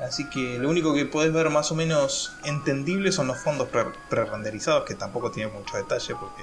[0.00, 3.84] Así que lo único que podés ver más o menos entendible son los fondos pre-
[4.08, 6.42] pre-renderizados, que tampoco tienen mucho detalle porque,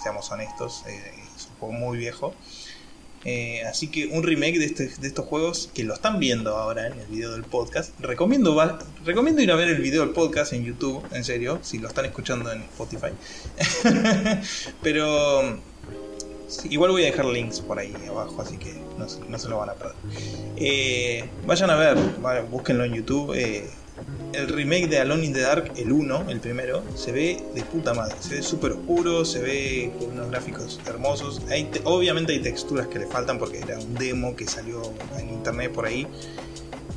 [0.00, 1.23] seamos honestos, eh,
[1.72, 2.34] muy viejo.
[3.26, 6.86] Eh, así que un remake de, este- de estos juegos que lo están viendo ahora
[6.88, 7.98] en el video del podcast.
[7.98, 8.54] Recomiendo,
[9.04, 12.04] recomiendo ir a ver el video del podcast en YouTube, en serio, si lo están
[12.04, 13.12] escuchando en Spotify.
[14.82, 15.58] Pero
[16.68, 19.70] igual voy a dejar links por ahí abajo, así que no, no se lo van
[19.70, 19.96] a perder.
[20.56, 21.96] Eh, vayan a ver,
[22.50, 23.32] búsquenlo en YouTube.
[23.34, 23.70] eh,
[24.36, 27.94] el remake de Alone in the Dark, el 1, el primero, se ve de puta
[27.94, 28.16] madre.
[28.20, 31.42] Se ve súper oscuro, se ve con unos gráficos hermosos.
[31.50, 34.82] Hay obviamente hay texturas que le faltan porque era un demo que salió
[35.18, 36.06] en internet por ahí.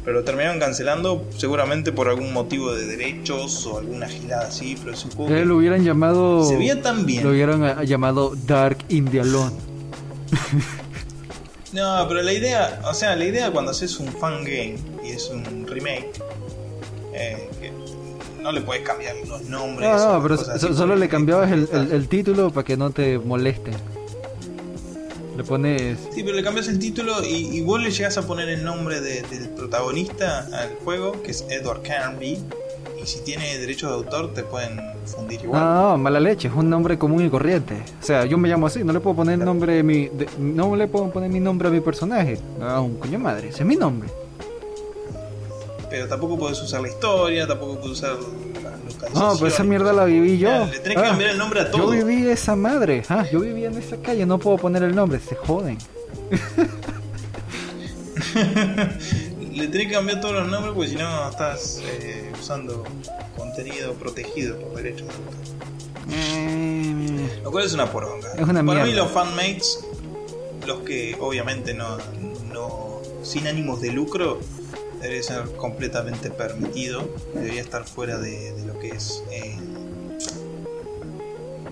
[0.03, 4.77] Pero lo terminaron cancelando seguramente por algún motivo de derechos o alguna gilada así.
[4.79, 6.45] Pero es un juego que lo hubieran llamado.
[6.45, 7.23] se veía tan bien.
[7.23, 9.55] Lo hubieran ah, llamado Dark India Alone.
[11.73, 15.29] No, pero la idea, o sea, la idea cuando haces un fan game y es
[15.29, 16.11] un remake,
[17.18, 17.72] eh, que
[18.41, 19.89] no le puedes cambiar los nombres.
[19.89, 23.72] No, pero so- solo le cambiabas el, el- el título para que no te moleste.
[25.36, 25.99] Le pones.
[26.15, 29.01] Sí, pero le cambias el título y, y vos le llegas a poner el nombre
[29.01, 32.39] de- del protagonista al juego, que es Edward Carnby.
[33.01, 35.61] Y si tiene derechos de autor, te pueden fundir igual.
[35.61, 37.76] No, no, mala leche, es un nombre común y corriente.
[38.01, 40.76] O sea, yo me llamo así, no le puedo poner nombre de mi, de- no
[40.76, 42.39] le puedo poner mi nombre a mi personaje.
[42.59, 44.09] No, un coño madre, ese es mi nombre.
[45.89, 49.13] Pero tampoco puedes usar la historia, tampoco puedes usar la localización.
[49.13, 50.65] No, pero esa mierda la viví yo.
[50.65, 51.93] Le tenés que Ah, cambiar el nombre a todo.
[51.93, 55.19] Yo viví esa madre, ah, yo vivía en esa calle, no puedo poner el nombre,
[55.19, 55.77] se joden.
[59.53, 62.83] Le tenés que cambiar todos los nombres porque si no estás eh, usando
[63.35, 65.35] contenido protegido por derechos de autor.
[66.11, 68.33] Eh, Lo cual es una poronga.
[68.33, 69.79] Es una Para mí los fanmates,
[70.67, 71.97] los que obviamente no,
[72.53, 74.39] no sin ánimos de lucro,
[75.01, 77.07] debería ser completamente permitido.
[77.33, 79.23] Debería estar fuera de, de lo que es...
[79.31, 79.55] eh,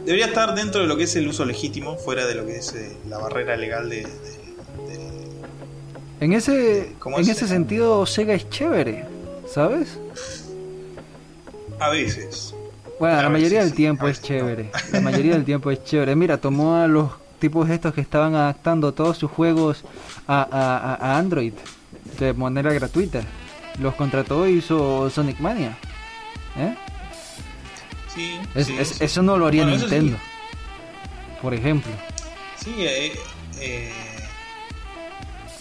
[0.06, 2.74] debería estar dentro de lo que es el uso legítimo, fuera de lo que es
[2.74, 5.30] eh, la barrera legal de, de- de-
[6.20, 7.30] En ese, ¿Cómo en es?
[7.30, 9.06] ese sentido, Sega es chévere,
[9.52, 9.98] ¿sabes?
[11.80, 12.54] A veces.
[13.00, 14.70] Bueno, A la veces mayoría del tiempo es chévere.
[14.94, 16.16] La mayoría del tiempo es chévere.
[16.16, 17.10] Mira, tomó a los
[17.40, 19.84] tipos estos que estaban adaptando todos sus juegos
[20.28, 21.52] a- a- a Android
[22.24, 23.22] de manera gratuita.
[23.80, 25.78] Los contrató y hizo Sonic Mania.
[26.58, 26.74] ¿Eh?
[28.14, 29.04] Sí, Es- sí, es- sí.
[29.04, 29.78] Eso no lo haría Bueno.
[29.78, 30.18] Nintendo.
[31.42, 31.92] Por ejemplo.
[32.64, 33.12] Sí, eh,
[33.60, 33.92] eh,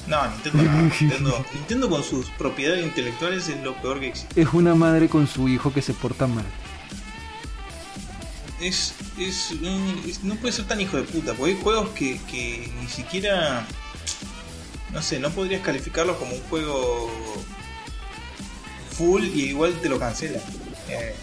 [0.07, 0.83] No, Nintendo no.
[0.83, 4.41] Nintendo, Nintendo con sus propiedades intelectuales es lo peor que existe.
[4.41, 6.45] Es una madre con su hijo que se porta mal.
[8.61, 9.53] Es, es,
[10.07, 13.67] es- No puede ser tan hijo de puta, porque hay juegos que, que ni siquiera.
[14.95, 17.11] No sé, no podrías calificarlos como un juego
[18.93, 20.41] full y igual te lo cancelan.
[20.89, 21.15] Eh,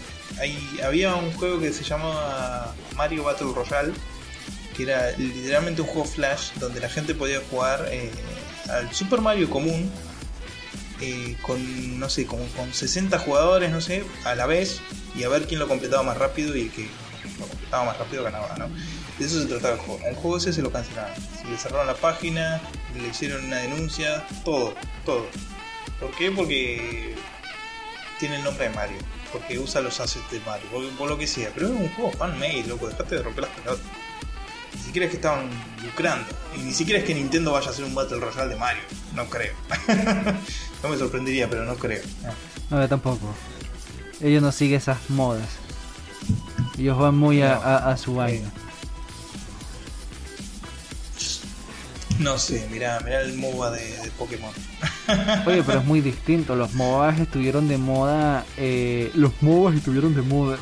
[0.84, 3.92] había un juego que se llamaba Mario Battle Royale,
[4.76, 8.10] que era literalmente un juego flash donde la gente podía jugar eh,
[8.68, 9.90] al Super Mario común
[11.00, 14.80] eh, con, no sé, como con 60 jugadores, no sé, a la vez
[15.16, 16.88] y a ver quién lo completaba más rápido y el que
[17.40, 18.68] lo completaba más rápido ganaba, ¿no?
[19.18, 20.00] De eso se trataba el juego.
[20.06, 21.14] El juego ese se lo cancelaron.
[21.40, 22.60] Se le cerraron la página,
[22.96, 25.26] le hicieron una denuncia, todo, todo.
[26.00, 26.30] ¿Por qué?
[26.30, 27.14] Porque
[28.18, 28.96] tiene el nombre de Mario.
[29.32, 31.50] Porque usa los assets de Mario, por, por lo que sea.
[31.54, 33.84] Pero es un juego fan-made, loco, dejate de romper las pelotas.
[34.74, 35.48] Ni siquiera es que estaban
[35.82, 36.26] lucrando.
[36.56, 38.82] Y ni siquiera es que Nintendo vaya a hacer un Battle Royale de Mario.
[39.14, 39.54] No creo.
[40.82, 42.02] no me sorprendería, pero no creo.
[42.70, 43.34] No, tampoco.
[44.20, 45.48] Ellos no siguen esas modas.
[46.78, 47.56] Ellos van muy a-
[47.88, 48.50] a su vaina.
[52.18, 54.50] No sé, mirá, mirá el MOBA de, de Pokémon.
[55.46, 56.54] Oye, pero es muy distinto.
[56.56, 58.44] Los MOBAs estuvieron de moda.
[58.56, 60.58] eh, los MOBAs estuvieron de moda.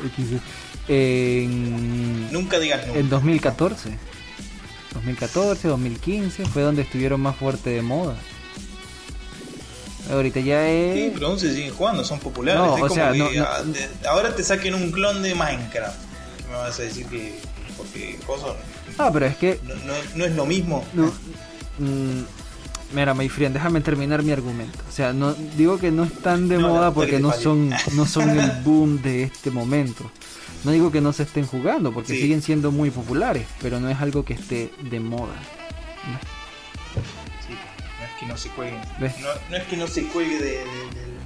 [0.87, 2.99] En, Nunca digas nunca.
[2.99, 3.97] en 2014.
[4.93, 8.15] 2014, 2015 fue donde estuvieron más fuerte de moda.
[10.11, 11.13] Ahorita ya Sí, es.
[11.13, 12.59] pero aún se siguen jugando, son populares.
[12.61, 15.21] No, es o como sea, que no- no- ah, de- ahora te saquen un clon
[15.21, 15.97] de Minecraft.
[16.37, 17.39] ¿Qué me vas a decir que.?
[17.77, 18.53] Porque cosas.
[19.07, 19.59] Ah, pero es que.
[19.63, 20.85] No, no- no es lo mismo.
[20.93, 21.05] No,
[21.79, 22.23] mm,
[22.93, 24.79] mira, my friend, déjame terminar mi argumento.
[24.87, 28.51] O sea, no digo que no están de moda porque no son, no son el
[28.63, 30.09] boom de este momento.
[30.63, 32.21] No digo que no se estén jugando porque Sí.
[32.21, 35.33] siguen siendo muy populares, pero no es algo que esté de moda.
[37.47, 37.53] Sí,
[37.99, 38.77] no es que no se cuelgue.
[38.99, 39.13] ¿Ves?
[39.49, 40.65] No, es que no se de, de- de-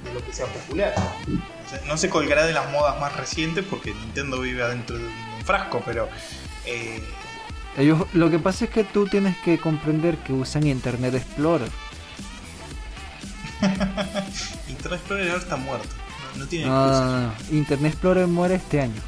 [0.04, 0.94] de lo que sea popular.
[1.66, 5.04] O sea, no se colgará de las modas más recientes porque Nintendo vive adentro de
[5.04, 6.08] un frasco, pero.
[6.64, 7.02] eh,
[7.76, 11.70] Ellos, lo que pasa es que tú tienes que comprender que usan Internet Explorer.
[14.68, 15.88] Internet Explorer ahora está muerto.
[16.34, 17.32] No, no tiene No, no.
[17.50, 19.00] Internet Explorer muere este año.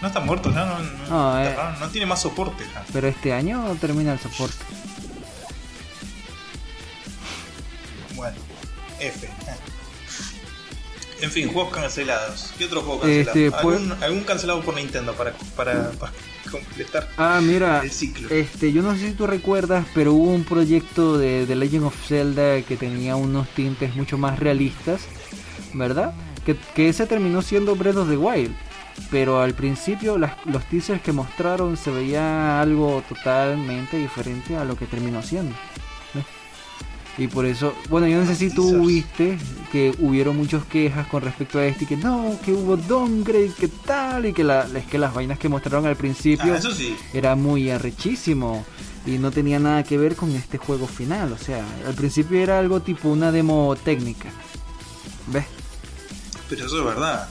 [0.00, 1.56] No está muerto ya, no, no, No, eh.
[1.80, 2.84] no tiene más soporte ya.
[2.92, 4.62] Pero este año termina el soporte.
[8.14, 8.36] Bueno,
[9.00, 9.28] F.
[11.24, 12.52] En fin, juegos cancelados.
[12.58, 13.38] ¿Qué otro juego cancelado?
[13.38, 16.12] Este, pues- ¿Algún, algún cancelado por Nintendo para, para, para
[16.50, 18.28] completar Ah, mira, el ciclo?
[18.30, 21.94] Este, yo no sé si tú recuerdas, pero hubo un proyecto de The Legend of
[22.06, 25.00] Zelda que tenía unos tintes mucho más realistas,
[25.72, 26.12] ¿verdad?
[26.44, 28.54] Que, que ese terminó siendo Breath of the Wild.
[29.10, 34.76] Pero al principio las- los teasers que mostraron se veía algo totalmente diferente a lo
[34.76, 35.56] que terminó siendo.
[37.16, 39.38] Y por eso, bueno, yo no sé si tú viste
[39.70, 43.68] que hubieron muchas quejas con respecto a este, y que no, que hubo downgrade, que
[43.68, 46.96] tal, y que, la, es que las vainas que mostraron al principio Ah, eso sí.
[47.12, 48.64] era muy arrechísimo
[49.06, 51.32] y no tenía nada que ver con este juego final.
[51.32, 54.30] O sea, al principio era algo tipo una demo técnica.
[55.28, 55.44] ¿Ves?
[56.48, 57.28] Pero eso es verdad.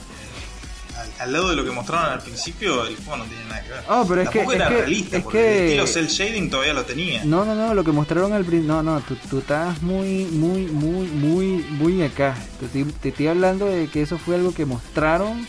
[1.18, 3.80] Al, lado de lo que mostraron al principio, el juego no tiene nada que ver.
[3.88, 6.50] Ah, pero es que, era es que, realista, es porque que- el estilo cel shading
[6.50, 7.24] todavía lo tenía.
[7.24, 8.74] No, no, no, lo que mostraron al principio.
[8.74, 12.34] No, no, tú, tú estás muy, muy, muy, muy, muy acá.
[12.60, 15.46] Te, estoy- te estoy hablando de que eso fue algo que mostraron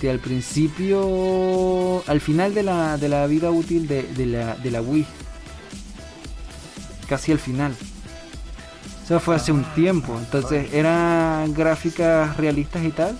[0.00, 4.70] que al principio, al final de la, de la vida útil de, de la, de
[4.70, 5.04] la Wii.
[7.08, 7.74] Casi al final.
[9.04, 10.16] Eso fue hace un tiempo.
[10.18, 13.18] Entonces eran gráficas realistas y tal.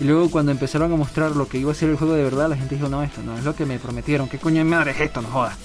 [0.00, 2.48] Y luego cuando empezaron a mostrar lo que iba a ser el juego de verdad,
[2.48, 4.28] la gente dijo, no, esto no es lo que me prometieron.
[4.28, 5.20] ¿Qué coño de madre es esto?
[5.20, 5.56] No jodas.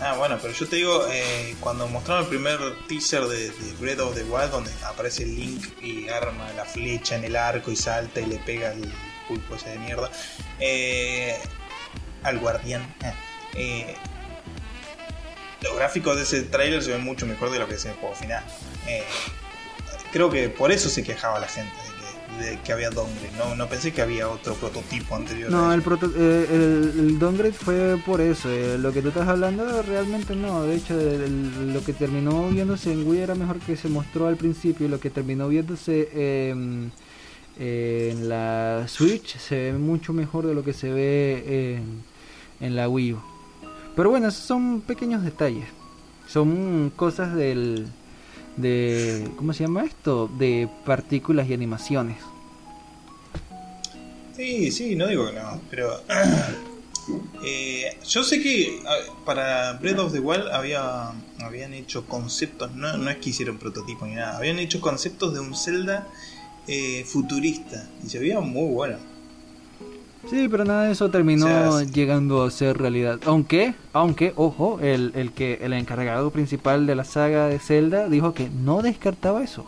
[0.00, 4.00] Ah, bueno, pero yo te digo, eh, cuando mostraron el primer teaser de, de Breath
[4.00, 8.20] of the Wild, donde aparece Link y arma la flecha en el arco y salta
[8.20, 8.92] y le pega al
[9.26, 10.10] pulpo ese de mierda,
[10.60, 11.36] eh,
[12.22, 12.82] al guardián.
[13.02, 13.14] eh,
[13.54, 13.96] eh,
[15.62, 18.14] los gráficos de ese trailer se ven mucho mejor de lo que es el juego
[18.14, 18.44] final.
[20.12, 21.72] Creo que por eso se quejaba la gente
[22.38, 23.30] de que, de que había downgrade.
[23.38, 25.50] No, no pensé que había otro prototipo anterior.
[25.50, 28.48] No, el, proto- eh, el, el downgrade fue por eso.
[28.50, 30.62] eh, lo que tú estás hablando realmente no.
[30.64, 34.36] De hecho, el- lo que terminó viéndose en Wii era mejor que se mostró al
[34.36, 34.86] principio.
[34.86, 36.88] Y lo que terminó viéndose eh,
[37.58, 42.02] en la Switch se ve mucho mejor de lo que se ve en,
[42.66, 43.20] en la Wii U.
[43.94, 45.64] Pero bueno, esos son pequeños detalles.
[46.28, 47.86] Son cosas del.
[48.56, 49.28] De.
[49.36, 50.28] ¿Cómo se llama esto?
[50.38, 52.16] De partículas y animaciones.
[54.36, 56.02] Sí, sí, no digo que no, pero
[57.44, 58.82] eh, yo sé que
[59.24, 64.06] para Breath of the Wild había, habían hecho conceptos, no, no es que hicieron prototipos
[64.06, 66.06] ni nada, habían hecho conceptos de un Zelda
[66.68, 69.15] eh, futurista y se veía muy bueno.
[70.28, 71.92] Sí, pero nada de eso terminó O sea, sí.
[71.92, 73.20] llegando a ser realidad.
[73.26, 78.34] Aunque, aunque, ojo, el, el que el encargado principal de la saga de Zelda dijo
[78.34, 79.64] que no descartaba eso.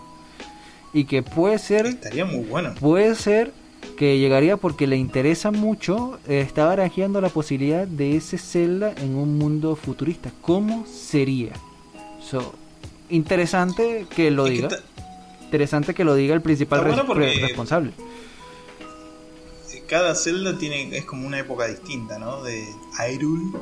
[0.92, 2.74] Y que puede ser, Estaría muy bueno.
[2.80, 3.52] puede ser
[3.96, 9.14] que llegaría porque le interesa mucho, eh, está barajeando la posibilidad de ese Zelda en
[9.14, 10.30] un mundo futurista.
[10.40, 11.52] ¿Cómo sería?
[12.20, 12.54] So,
[13.10, 14.76] interesante que lo Es que diga.
[15.44, 17.92] Interesante que lo diga el principal bueno porque- responsable.
[19.88, 22.42] Cada Zelda tiene es como una época distinta, ¿no?
[22.42, 22.64] De
[22.98, 23.58] Hyrule.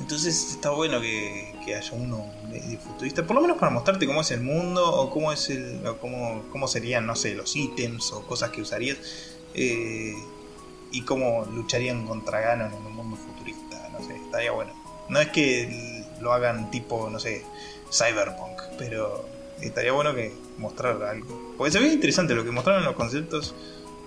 [0.00, 4.20] Entonces está bueno que, haya uno de, de futurista, por lo menos para mostrarte cómo
[4.20, 8.12] es el mundo o cómo es el o cómo, cómo serían, no sé, los ítems
[8.12, 8.98] o cosas que usarías
[9.54, 10.14] eh,
[10.92, 14.72] y cómo lucharían contra Ganon en un mundo futurista, no sé, estaría bueno.
[15.08, 17.44] No es que lo hagan tipo, no sé,
[17.90, 19.24] cyberpunk, pero
[19.60, 21.54] estaría bueno que mostrar algo.
[21.56, 23.54] Porque se ve interesante lo que mostraron en los conceptos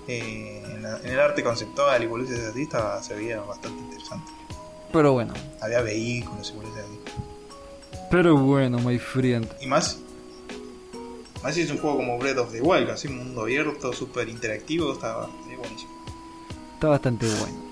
[0.09, 4.31] eh, en, la- en el arte conceptual y boludeces así estaba, se veía bastante interesante.
[4.91, 6.99] Pero bueno, Había vehículos y boludeces así.
[8.09, 9.47] pero bueno, my friend.
[9.61, 9.99] Y más,
[11.43, 14.27] más si es un juego como Breath of the Wild, así un mundo abierto, súper
[14.29, 15.91] interactivo, estaba estaría buenísimo.
[16.73, 17.69] Está bastante bueno.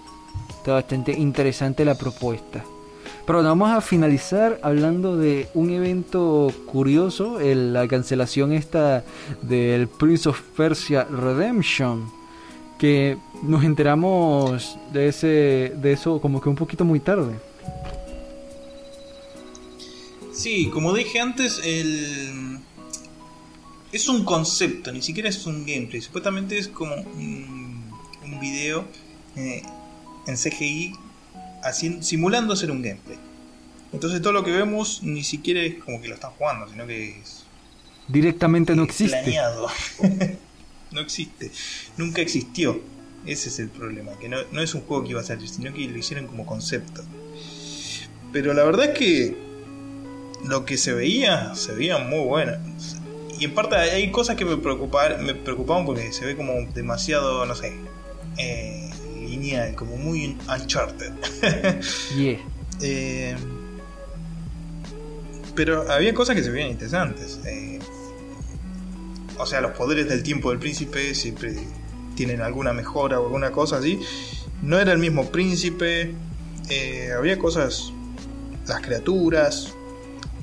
[0.49, 2.63] Está bastante interesante la propuesta.
[3.25, 9.03] Pero bueno, vamos a finalizar hablando de un evento curioso, el- la cancelación esta
[9.41, 12.09] del Prince of Persia Redemption,
[12.77, 15.27] que nos enteramos de ese
[15.75, 17.35] de eso como que un poquito muy tarde.
[20.33, 22.59] Sí, como dije antes, el...
[23.91, 26.01] es un concepto, ni siquiera es un gameplay.
[26.01, 27.91] Supuestamente es como un,
[28.23, 28.85] un video
[29.35, 29.63] eh,
[30.27, 30.93] en CGI
[31.63, 33.17] haciendo, simulando ser un gameplay.
[33.91, 37.19] Entonces todo lo que vemos ni siquiera es como que lo están jugando, sino que
[37.19, 37.43] es
[38.07, 39.17] Directamente no existe.
[39.17, 39.67] planeado.
[40.91, 41.51] no existe,
[41.97, 42.79] nunca existió.
[43.25, 45.73] Ese es el problema, que no, no es un juego que iba a salir, sino
[45.73, 47.03] que lo hicieron como concepto.
[48.31, 49.35] Pero la verdad es que
[50.45, 52.53] lo que se veía, se veía muy bueno.
[53.39, 57.45] Y en parte hay cosas que me preocupaban, me preocupaban porque se ve como demasiado,
[57.45, 57.73] no sé,
[58.37, 61.11] eh, lineal, como muy uncharted.
[62.17, 62.39] Yeah.
[62.81, 63.35] Eh,
[65.55, 67.39] pero había cosas que se veían interesantes.
[67.45, 67.79] eh,
[69.37, 71.55] o sea, los poderes del tiempo del príncipe siempre
[72.15, 73.99] tienen alguna mejora o alguna cosa así.
[74.61, 76.13] No era el mismo príncipe.
[76.69, 77.93] eh, había cosas,
[78.67, 79.73] las criaturas,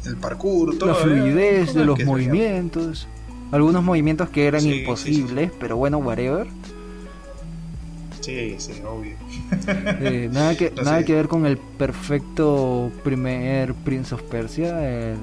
[0.06, 0.88] el parkour, todo.
[0.90, 3.08] La fluidez de los movimientos.
[3.52, 6.46] Algunos movimientos que eran Sí, sí, imposibles, pero bueno, whatever.
[8.20, 9.16] Sí, sí, obvio.
[10.00, 11.04] Eh, nada que, No nada sé.
[11.04, 15.18] que ver con el perfecto primer Prince of Persia, el,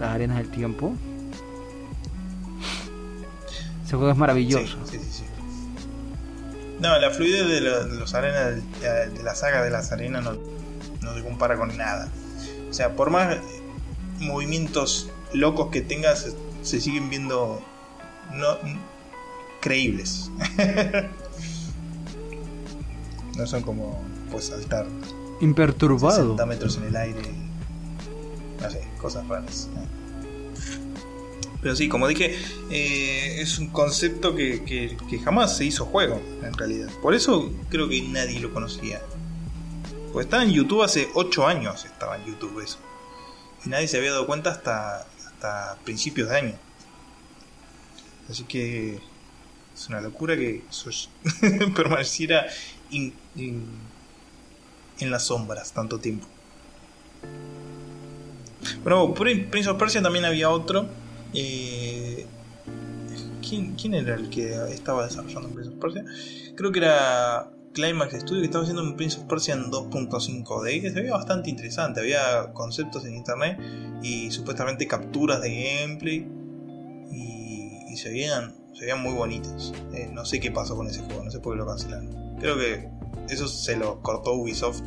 [0.00, 0.94] las arenas del tiempo.
[3.86, 4.76] Ese juego es maravilloso.
[4.90, 5.22] Sí, sí, sí.
[6.80, 10.22] No, la fluidez de, lo- de los arenas de, de la saga de las arenas
[10.24, 10.34] no,
[11.00, 12.08] no se compara con nada.
[12.68, 13.36] O sea, por más
[14.18, 17.62] movimientos locos que tengas, se siguen viendo
[18.34, 18.58] no
[19.62, 20.30] creíbles.
[23.36, 24.86] No son como puedes saltar
[25.40, 26.16] Imperturbado.
[26.22, 27.20] 60 metros en el aire.
[28.62, 29.68] No sé, cosas raras.
[31.66, 32.38] Pero sí, como dije,
[32.70, 36.88] eh, es un concepto que, que- jamás se hizo juego, en realidad.
[37.02, 39.02] Por eso creo que nadie lo conocía.
[40.12, 42.78] Pues estaba en YouTube hace 8 años, estaba en YouTube eso.
[43.64, 46.54] Y nadie se había dado cuenta hasta, hasta principios de año.
[48.30, 49.00] Así que
[49.74, 50.62] es una locura que
[51.74, 52.46] permaneciera
[52.90, 56.28] in- en las sombras tanto tiempo.
[58.84, 60.88] Bueno, Prin- Prince of Persia también había otro.
[61.36, 62.26] Eh,
[63.46, 66.04] ¿quién, era el que estaba desarrollando Prince of Persia?
[66.56, 70.90] Creo que era Climax Studio que estaba haciendo un Prince of Persia en 2.5D que
[70.90, 72.00] se veía bastante interesante.
[72.00, 73.58] Había conceptos en internet
[74.02, 76.26] y supuestamente capturas de gameplay
[77.12, 79.72] y, y se veían se veían muy bonitos.
[79.94, 82.36] Eh, no sé qué pasó con ese juego, no sé por qué lo cancelaron.
[82.38, 82.88] Creo que
[83.28, 84.82] eso se lo cortó Ubisoft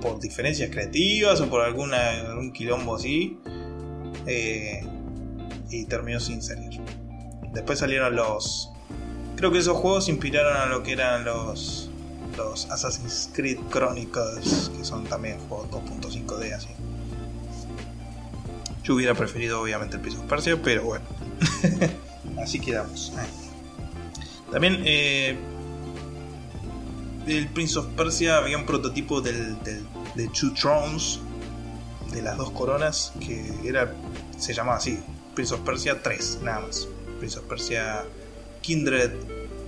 [0.00, 3.38] por diferencias creativas o por alguna, algún quilombo así.
[4.26, 4.84] Eh,
[5.70, 6.80] y terminó sin salir.
[7.52, 8.70] Después salieron los.
[9.36, 11.90] Creo que esos juegos inspiraron a lo que eran los.
[12.36, 16.68] Los Assassin's Creed Chronicles, que son también juegos 2.5D así.
[18.84, 21.04] Yo hubiera preferido obviamente el of Persia, pero bueno.
[22.38, 23.12] así quedamos.
[24.52, 25.36] También eh,
[27.26, 31.20] del Prince of Persia había un prototipo del, del, de Two Thrones,
[32.16, 33.92] de las dos coronas, que era
[34.38, 34.98] se llamaba así,
[35.34, 36.88] Prince of Persia 3, nada más.
[37.18, 38.04] Prince of Persia
[38.62, 39.12] Kindred,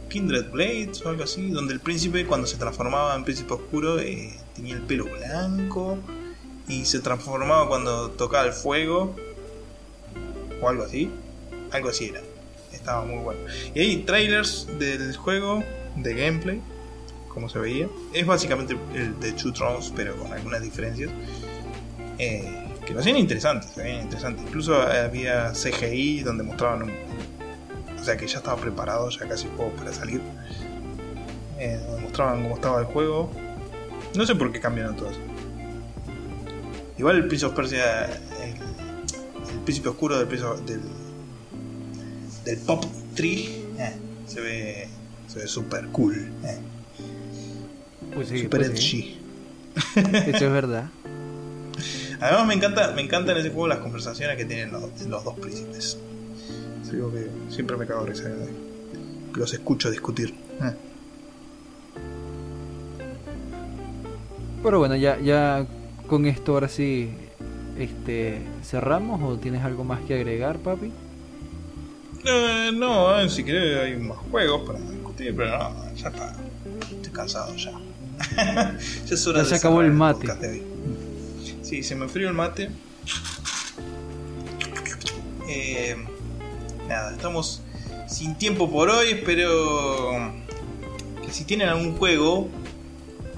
[0.08, 4.32] Kindred Blades o algo así, donde el príncipe cuando se transformaba en príncipe oscuro eh,
[4.56, 5.98] tenía el pelo blanco
[6.66, 9.14] y se transformaba cuando tocaba el fuego
[10.62, 11.10] o algo así.
[11.70, 12.22] Algo así era.
[12.72, 13.40] Estaba muy bueno.
[13.74, 15.62] Y hay trailers del juego,
[15.96, 16.62] de gameplay,
[17.28, 17.88] como se veía.
[18.14, 21.10] Es básicamente el de Two Thrones, pero con algunas diferencias.
[22.18, 24.44] Eh, que lo hacían interesantes, se veían interesantes.
[24.46, 26.90] Incluso había CGI donde mostraban un.
[28.00, 30.20] O sea que ya estaba preparado, ya casi el juego para salir.
[31.58, 33.30] Eh, donde mostraban cómo estaba el juego.
[34.14, 35.20] No sé por qué cambiaron todo eso.
[36.98, 38.06] Igual el Prince of Persia.
[38.06, 38.54] El,
[39.54, 40.80] el príncipe oscuro del, of- del,
[42.44, 43.64] del Pop Tree.
[43.78, 43.92] eh,
[44.26, 44.88] se ve.
[45.28, 46.32] Se ve super cool.
[46.44, 46.58] eh,
[48.14, 49.18] Pues sí, super pues sí.
[49.94, 50.30] edgy.
[50.30, 50.86] Eso es verdad.
[52.20, 55.34] Además me encanta, me encantan en ese juego las conversaciones que tienen los, los dos
[55.38, 55.98] príncipes.
[56.82, 58.30] Es algo que siempre me cago de risa
[59.34, 60.34] los escucho discutir.
[60.62, 60.72] Eh.
[64.62, 65.64] Pero bueno, ya, ya
[66.06, 67.10] con esto ahora sí
[67.78, 70.90] este, cerramos o tienes algo más que agregar, papi.
[72.24, 76.34] Eh, no, eh, si querés hay más juegos para discutir, pero no, ya está.
[76.90, 77.72] Estoy cansado ya.
[79.06, 80.26] ya es hora Ya de se acabó el mate.
[81.68, 82.70] Sí, se me enfrió el mate.
[85.48, 85.96] Eh,
[86.88, 87.60] nada, estamos
[88.06, 89.10] sin tiempo por hoy.
[89.10, 90.32] Espero
[91.24, 92.48] que si tienen algún juego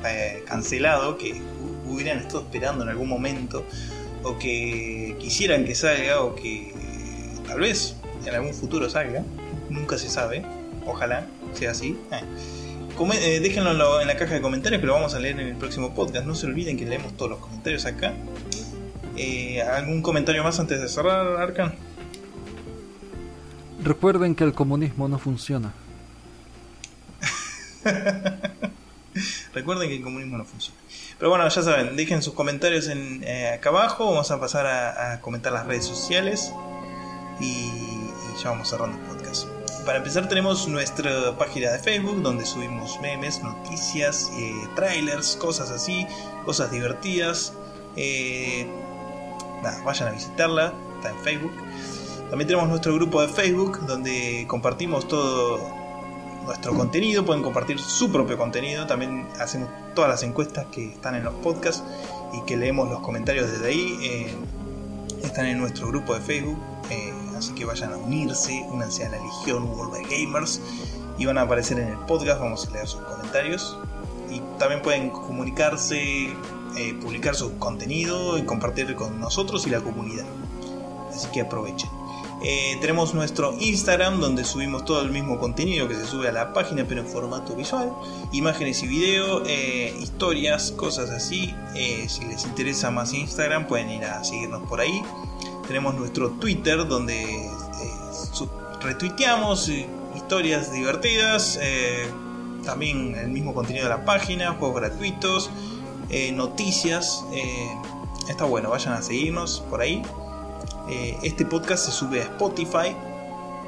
[0.07, 3.65] eh, cancelado que hu- hubieran estado esperando en algún momento
[4.23, 6.73] o que quisieran que salga o que
[7.49, 9.25] tal vez en algún futuro salga,
[9.71, 10.45] nunca se sabe,
[10.87, 11.99] ojalá sea así.
[12.13, 12.21] Eh,
[13.13, 15.49] eh, déjenlo en, lo- en la caja de comentarios que lo vamos a leer en
[15.49, 16.27] el próximo podcast.
[16.27, 18.13] No se olviden que leemos todos los comentarios acá.
[19.17, 21.75] Eh, ¿Algún comentario más antes de cerrar, Arkan?
[23.83, 25.73] Recuerden que el comunismo no funciona.
[29.55, 30.79] Recuerden que el comunismo no funciona.
[31.19, 34.07] Pero bueno, ya saben, dejen sus comentarios en, eh, acá abajo.
[34.07, 36.53] Vamos a pasar a, a comentar las redes sociales.
[37.41, 39.20] Y, y ya vamos cerrando el podcast.
[39.85, 46.07] Para empezar tenemos nuestra página de Facebook donde subimos memes, noticias, eh, trailers, cosas así,
[46.45, 47.55] cosas divertidas.
[47.97, 48.67] Eh,
[49.85, 51.53] vayan a visitarla, está en Facebook.
[52.29, 55.59] También tenemos nuestro grupo de Facebook donde compartimos todo
[56.45, 61.25] nuestro contenido, pueden compartir su propio contenido, también hacemos todas las encuestas que están en
[61.25, 61.83] los podcasts
[62.33, 64.35] y que leemos los comentarios desde ahí, eh,
[65.23, 66.59] están en nuestro grupo de Facebook,
[67.41, 70.61] así que vayan a unirse, únanse a la Legión World of Gamers
[71.19, 73.79] y van a aparecer en el podcast, vamos a leer sus comentarios
[74.31, 76.35] y también pueden comunicarse,
[76.77, 80.27] eh, publicar su contenido y compartir con nosotros y la comunidad,
[81.09, 81.89] así que aprovechen.
[82.43, 86.53] Eh, tenemos nuestro Instagram donde subimos todo el mismo contenido que se sube a la
[86.53, 87.91] página pero en formato visual,
[88.33, 91.55] imágenes y video, eh, historias, cosas así.
[91.75, 95.03] Si les interesa más Instagram pueden ir a seguirnos por ahí.
[95.71, 97.49] Tenemos nuestro Twitter donde eh,
[98.81, 101.61] retuiteamos eh, historias divertidas.
[101.63, 102.11] eh,
[102.65, 105.49] también el mismo contenido de la página, juegos gratuitos,
[106.33, 107.25] noticias.
[108.29, 110.03] Está bueno, vayan a seguirnos por ahí.
[111.23, 112.97] Este podcast se sube a Spotify,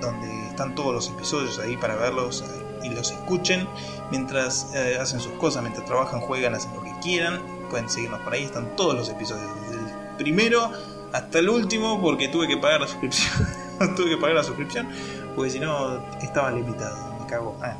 [0.00, 2.42] donde están todos los episodios ahí para verlos
[2.82, 3.68] y los escuchen
[4.10, 7.40] mientras hacen sus cosas, mientras trabajan, juegan, hacen lo que quieran.
[7.70, 10.72] Pueden seguirnos por ahí, están todos los episodios, desde el primero
[11.12, 13.32] hasta el último, porque tuve que pagar la suscripción.
[13.96, 14.88] tuve que pagar la suscripción,
[15.34, 16.96] porque si no estaba limitado.
[17.20, 17.56] Me cago.
[17.62, 17.76] Ah.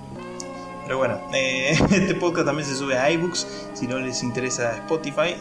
[0.85, 3.47] Pero bueno, eh, este podcast también se sube a iBooks.
[3.75, 5.37] Si no les interesa Spotify,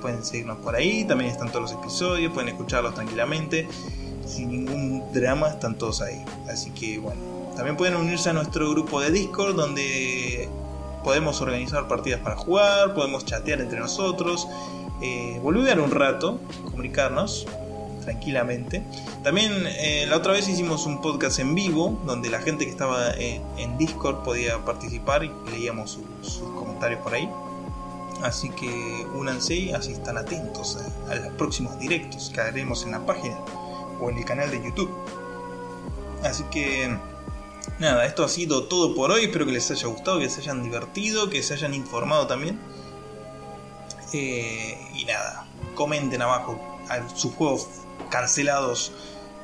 [0.00, 1.04] pueden seguirnos por ahí.
[1.04, 3.68] También están todos los episodios, pueden escucharlos tranquilamente.
[4.26, 6.24] Sin ningún drama, están todos ahí.
[6.48, 7.20] Así que bueno,
[7.56, 10.48] también pueden unirse a nuestro grupo de Discord donde
[11.04, 14.48] podemos organizar partidas para jugar, podemos chatear entre nosotros,
[15.04, 17.46] eh, boludear un rato, comunicarnos
[18.04, 18.82] tranquilamente.
[19.22, 23.12] También eh, la otra vez hicimos un podcast en vivo donde la gente que estaba
[23.12, 27.28] en, Discord podía participar y leíamos sus comentarios por ahí.
[28.22, 30.78] Así que únanse y así están atentos
[31.10, 33.36] a, los próximos directos que haremos en la página
[34.00, 34.90] o en el canal de YouTube.
[36.22, 36.96] Así que
[37.78, 39.24] nada, esto ha sido todo por hoy.
[39.24, 42.58] Espero que les haya gustado, que se hayan divertido, que se hayan informado también.
[44.16, 46.56] Eh, y nada, comenten abajo
[47.16, 47.66] sus juegos
[48.10, 48.92] cancelados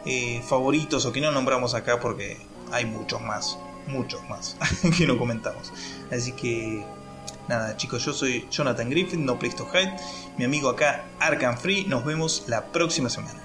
[0.06, 2.38] eh, favoritos o que no nombramos acá porque
[2.70, 4.56] hay muchos más, muchos más
[4.96, 5.72] que no comentamos.
[6.12, 6.84] Así que
[7.48, 9.96] nada, chicos, yo soy Jonathan Griffin, no Place to Hide.
[10.38, 11.86] Mi amigo acá, Arkham Free.
[11.86, 13.40] Nos vemos la próxima semana.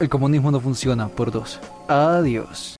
[0.00, 1.60] El comunismo no funciona por dos.
[1.86, 2.77] Adiós.